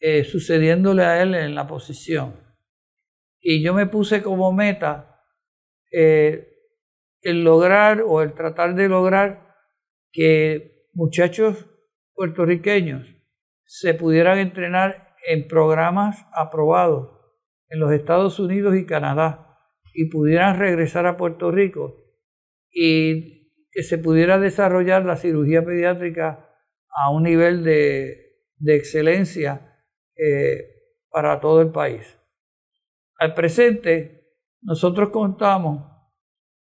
eh, 0.00 0.24
sucediéndole 0.24 1.04
a 1.04 1.22
él 1.22 1.34
en 1.34 1.54
la 1.54 1.66
posición. 1.66 2.40
Y 3.40 3.62
yo 3.62 3.74
me 3.74 3.86
puse 3.86 4.22
como 4.22 4.52
meta 4.52 5.08
el 5.90 7.44
lograr 7.44 8.02
o 8.06 8.22
el 8.22 8.32
tratar 8.32 8.74
de 8.74 8.88
lograr 8.88 9.54
que 10.10 10.88
muchachos 10.94 11.66
puertorriqueños 12.14 13.06
se 13.66 13.92
pudieran 13.92 14.38
entrenar 14.38 15.14
en 15.28 15.48
programas 15.48 16.24
aprobados 16.32 17.10
en 17.68 17.80
los 17.80 17.92
Estados 17.92 18.38
Unidos 18.38 18.74
y 18.76 18.86
Canadá 18.86 19.58
y 19.92 20.06
pudieran 20.06 20.58
regresar 20.58 21.06
a 21.06 21.16
Puerto 21.16 21.50
Rico 21.50 22.02
y 22.70 23.41
que 23.72 23.82
se 23.82 23.96
pudiera 23.96 24.38
desarrollar 24.38 25.04
la 25.04 25.16
cirugía 25.16 25.64
pediátrica 25.64 26.46
a 26.94 27.10
un 27.10 27.22
nivel 27.22 27.64
de, 27.64 28.18
excelencia 28.66 29.82
eh, 30.14 30.58
para 31.10 31.40
todo 31.40 31.62
el 31.62 31.72
país. 31.72 32.18
Al 33.18 33.34
presente, 33.34 34.36
nosotros 34.60 35.08
contamos 35.08 35.90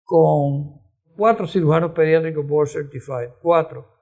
con 0.02 0.80
cuatro 1.14 1.46
cirujanos 1.46 1.92
pediátricos 1.92 2.46
board 2.46 2.68
certified, 2.68 3.30
cuatro. 3.42 3.94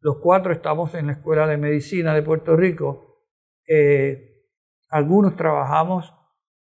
Los 0.00 0.18
cuatro 0.18 0.52
estamos 0.52 0.94
en 0.94 1.06
la 1.06 1.12
Escuela 1.12 1.46
de 1.46 1.56
Medicina 1.56 2.12
de 2.12 2.22
Puerto 2.22 2.56
Rico. 2.56 3.22
Eh, 3.68 4.48
algunos 4.88 5.36
trabajamos, 5.36 6.12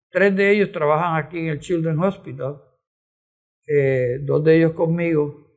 tres 0.10 0.36
de 0.36 0.52
ellos 0.52 0.72
trabajan 0.72 1.24
aquí 1.24 1.38
en 1.40 1.48
el 1.48 1.60
Children's 1.60 2.04
Hospital, 2.04 2.60
eh, 3.68 4.18
dos 4.24 4.44
de 4.44 4.58
ellos 4.58 4.74
conmigo 4.74 5.49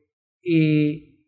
y 0.43 1.25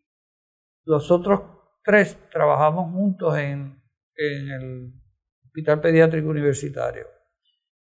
los 0.84 1.10
otros 1.10 1.40
tres 1.82 2.18
trabajamos 2.30 2.92
juntos 2.92 3.36
en, 3.38 3.80
el 4.18 4.92
Hospital 5.44 5.80
Pediátrico 5.80 6.28
Universitario. 6.28 7.06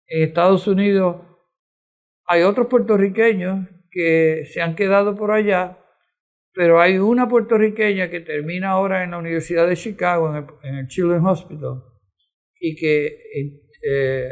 En 0.07 0.23
Estados 0.23 0.67
Unidos 0.67 1.17
hay 2.25 2.43
otros 2.43 2.67
puertorriqueños 2.67 3.67
que 3.91 4.45
se 4.51 4.61
han 4.61 4.75
quedado 4.75 5.15
por 5.15 5.31
allá, 5.31 5.77
pero 6.53 6.81
hay 6.81 6.97
una 6.97 7.27
puertorriqueña 7.27 8.09
que 8.09 8.21
termina 8.21 8.71
ahora 8.71 9.03
en 9.03 9.11
la 9.11 9.17
Universidad 9.17 9.67
de 9.67 9.75
Chicago, 9.75 10.35
en 10.63 10.75
el, 10.75 10.87
Children's 10.87 11.27
Hospital, 11.27 11.83
y 12.59 12.75
que 12.75 13.07
eh, 13.83 14.29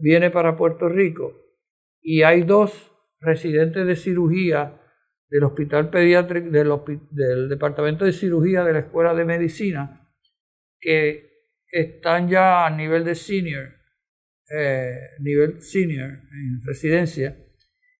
viene 0.00 0.30
para 0.30 0.56
Puerto 0.56 0.88
Rico. 0.88 1.32
Y 2.00 2.22
hay 2.22 2.42
dos 2.42 2.92
residentes 3.20 3.86
de 3.86 3.96
cirugía 3.96 4.80
del 5.34 5.42
Hospital 5.42 5.90
Pediátrico, 5.90 6.48
del, 7.10 7.48
Departamento 7.48 8.04
de 8.04 8.12
Cirugía 8.12 8.62
de 8.62 8.72
la 8.72 8.78
Escuela 8.78 9.14
de 9.14 9.24
Medicina, 9.24 10.08
que 10.78 11.28
están 11.66 12.28
ya 12.28 12.64
a 12.64 12.70
nivel 12.70 13.02
de 13.02 13.16
senior, 13.16 13.66
eh, 14.56 14.92
nivel 15.18 15.60
senior 15.60 16.10
en 16.10 16.60
residencia, 16.64 17.36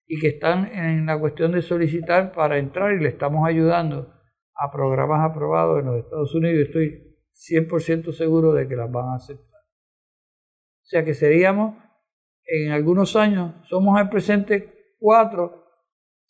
y 0.07 0.17
que 0.17 0.29
están 0.29 0.67
en 0.67 1.05
la 1.05 1.19
cuestión 1.19 1.51
de 1.51 1.61
solicitar 1.61 2.31
para 2.31 2.57
entrar 2.57 2.93
y 2.93 3.03
le 3.03 3.09
estamos 3.09 3.45
ayudando 3.45 4.13
a 4.55 4.71
programas 4.71 5.29
aprobados 5.29 5.81
en 5.81 5.87
los 5.87 6.05
Estados 6.05 6.33
Unidos 6.35 6.57
y 6.57 6.61
estoy 6.61 7.17
100% 7.33 8.13
seguro 8.13 8.53
de 8.53 8.65
que 8.65 8.77
las 8.77 8.89
van 8.89 9.09
a 9.09 9.15
aceptar. 9.15 9.59
O 9.59 10.87
sea 10.87 11.03
que 11.03 11.13
seríamos, 11.13 11.75
en 12.45 12.71
algunos 12.71 13.17
años, 13.17 13.55
somos 13.67 13.99
al 13.99 14.09
presente 14.09 14.93
cuatro, 14.99 15.64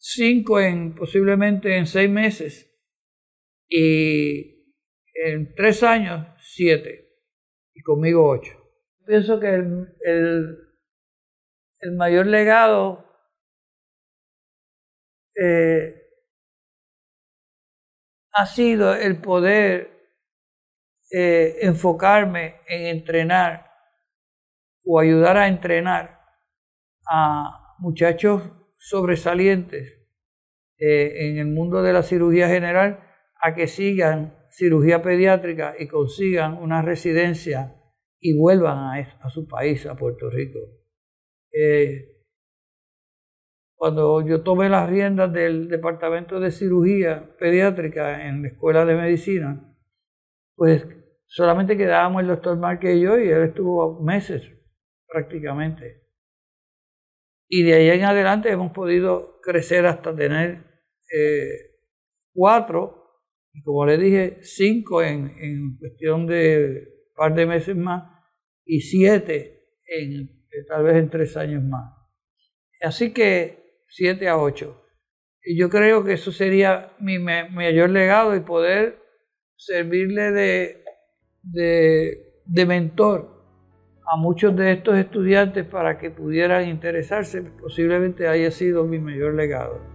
cinco 0.07 0.59
en 0.59 0.93
posiblemente 0.93 1.77
en 1.77 1.87
seis 1.87 2.09
meses 2.09 2.71
y 3.67 4.71
en 5.15 5.55
tres 5.55 5.81
años 5.81 6.27
siete 6.37 7.09
y 7.73 7.81
conmigo 7.81 8.29
ocho. 8.29 8.51
Pienso 9.07 9.39
que 9.39 9.55
el, 9.55 9.87
el, 11.81 11.91
mayor 11.95 12.27
legado 12.27 13.03
eh, 15.35 15.95
ha 18.31 18.45
sido 18.45 18.93
el 18.93 19.19
poder 19.21 20.11
eh, 21.11 21.57
enfocarme 21.61 22.61
en 22.67 22.87
entrenar 22.87 23.71
o 24.83 24.99
ayudar 24.99 25.37
a 25.37 25.47
entrenar 25.47 26.21
a 27.07 27.75
muchachos 27.79 28.43
sobresalientes 28.85 29.99
eh, 30.77 31.29
en 31.29 31.37
el 31.39 31.47
mundo 31.47 31.81
de 31.81 31.91
la 31.91 32.03
cirugía 32.03 32.47
general 32.47 32.99
a 33.41 33.55
que 33.55 33.65
sigan 33.65 34.37
cirugía 34.51 35.01
pediátrica 35.01 35.75
y 35.77 35.87
consigan 35.87 36.53
una 36.53 36.83
residencia 36.83 37.81
y 38.19 38.37
vuelvan 38.37 38.77
a, 39.19 39.29
su 39.29 39.47
país, 39.47 39.85
a 39.87 39.95
Puerto 39.95 40.29
Rico. 40.29 40.59
Cuando 43.75 44.25
yo 44.25 44.43
tomé 44.43 44.69
las 44.69 44.89
riendas 44.89 45.33
del 45.33 45.67
departamento 45.67 46.39
de 46.39 46.51
cirugía 46.51 47.35
pediátrica 47.37 48.27
en 48.27 48.43
la 48.43 48.49
escuela 48.49 48.85
de 48.85 48.95
medicina, 48.95 49.75
pues 50.55 50.87
solamente 51.25 51.75
quedábamos 51.75 52.21
el 52.21 52.27
doctor 52.27 52.57
Márquez 52.57 52.95
y 52.95 53.01
yo 53.01 53.17
y 53.17 53.29
él 53.29 53.43
estuvo 53.43 54.01
meses 54.01 54.43
prácticamente. 55.07 56.04
Y 57.47 57.63
de 57.63 57.73
ahí 57.73 57.89
en 57.89 58.05
adelante 58.05 58.49
hemos 58.49 58.71
podido 58.71 59.39
crecer 59.41 59.85
hasta 59.85 60.15
tener 60.15 60.63
eh, 61.13 61.75
cuatro, 62.33 63.03
y 63.53 63.61
como 63.61 63.85
le 63.85 63.97
dije, 63.97 64.39
cinco 64.41 65.03
en, 65.03 65.31
en 65.39 65.77
cuestión 65.77 66.27
de 66.27 66.87
un 67.09 67.15
par 67.15 67.35
de 67.35 67.45
meses 67.45 67.75
más, 67.75 68.03
y 68.65 68.81
siete 68.81 69.69
en, 69.87 70.43
tal 70.67 70.83
vez 70.83 70.95
en 70.97 71.09
tres 71.09 71.37
años 71.37 71.63
más. 71.63 71.93
Así 72.81 73.13
que 73.13 73.83
7 73.87 74.27
a 74.27 74.37
8. 74.37 74.81
Y 75.43 75.59
yo 75.59 75.69
creo 75.69 76.03
que 76.03 76.13
eso 76.13 76.31
sería 76.31 76.93
mi 76.99 77.19
mayor 77.19 77.89
legado 77.89 78.35
y 78.35 78.41
poder 78.41 78.99
servirle 79.55 80.31
de, 80.31 80.83
de 81.43 82.65
mentor 82.65 83.34
a 84.07 84.15
muchos 84.15 84.55
de 84.55 84.71
estos 84.71 84.97
estudiantes 84.97 85.65
para 85.65 85.97
que 85.97 86.11
pudieran 86.11 86.67
interesarse, 86.67 87.41
posiblemente 87.41 88.27
haya 88.27 88.51
sido 88.51 88.83
mi 88.83 88.99
mayor 88.99 89.33
legado. 89.33 89.94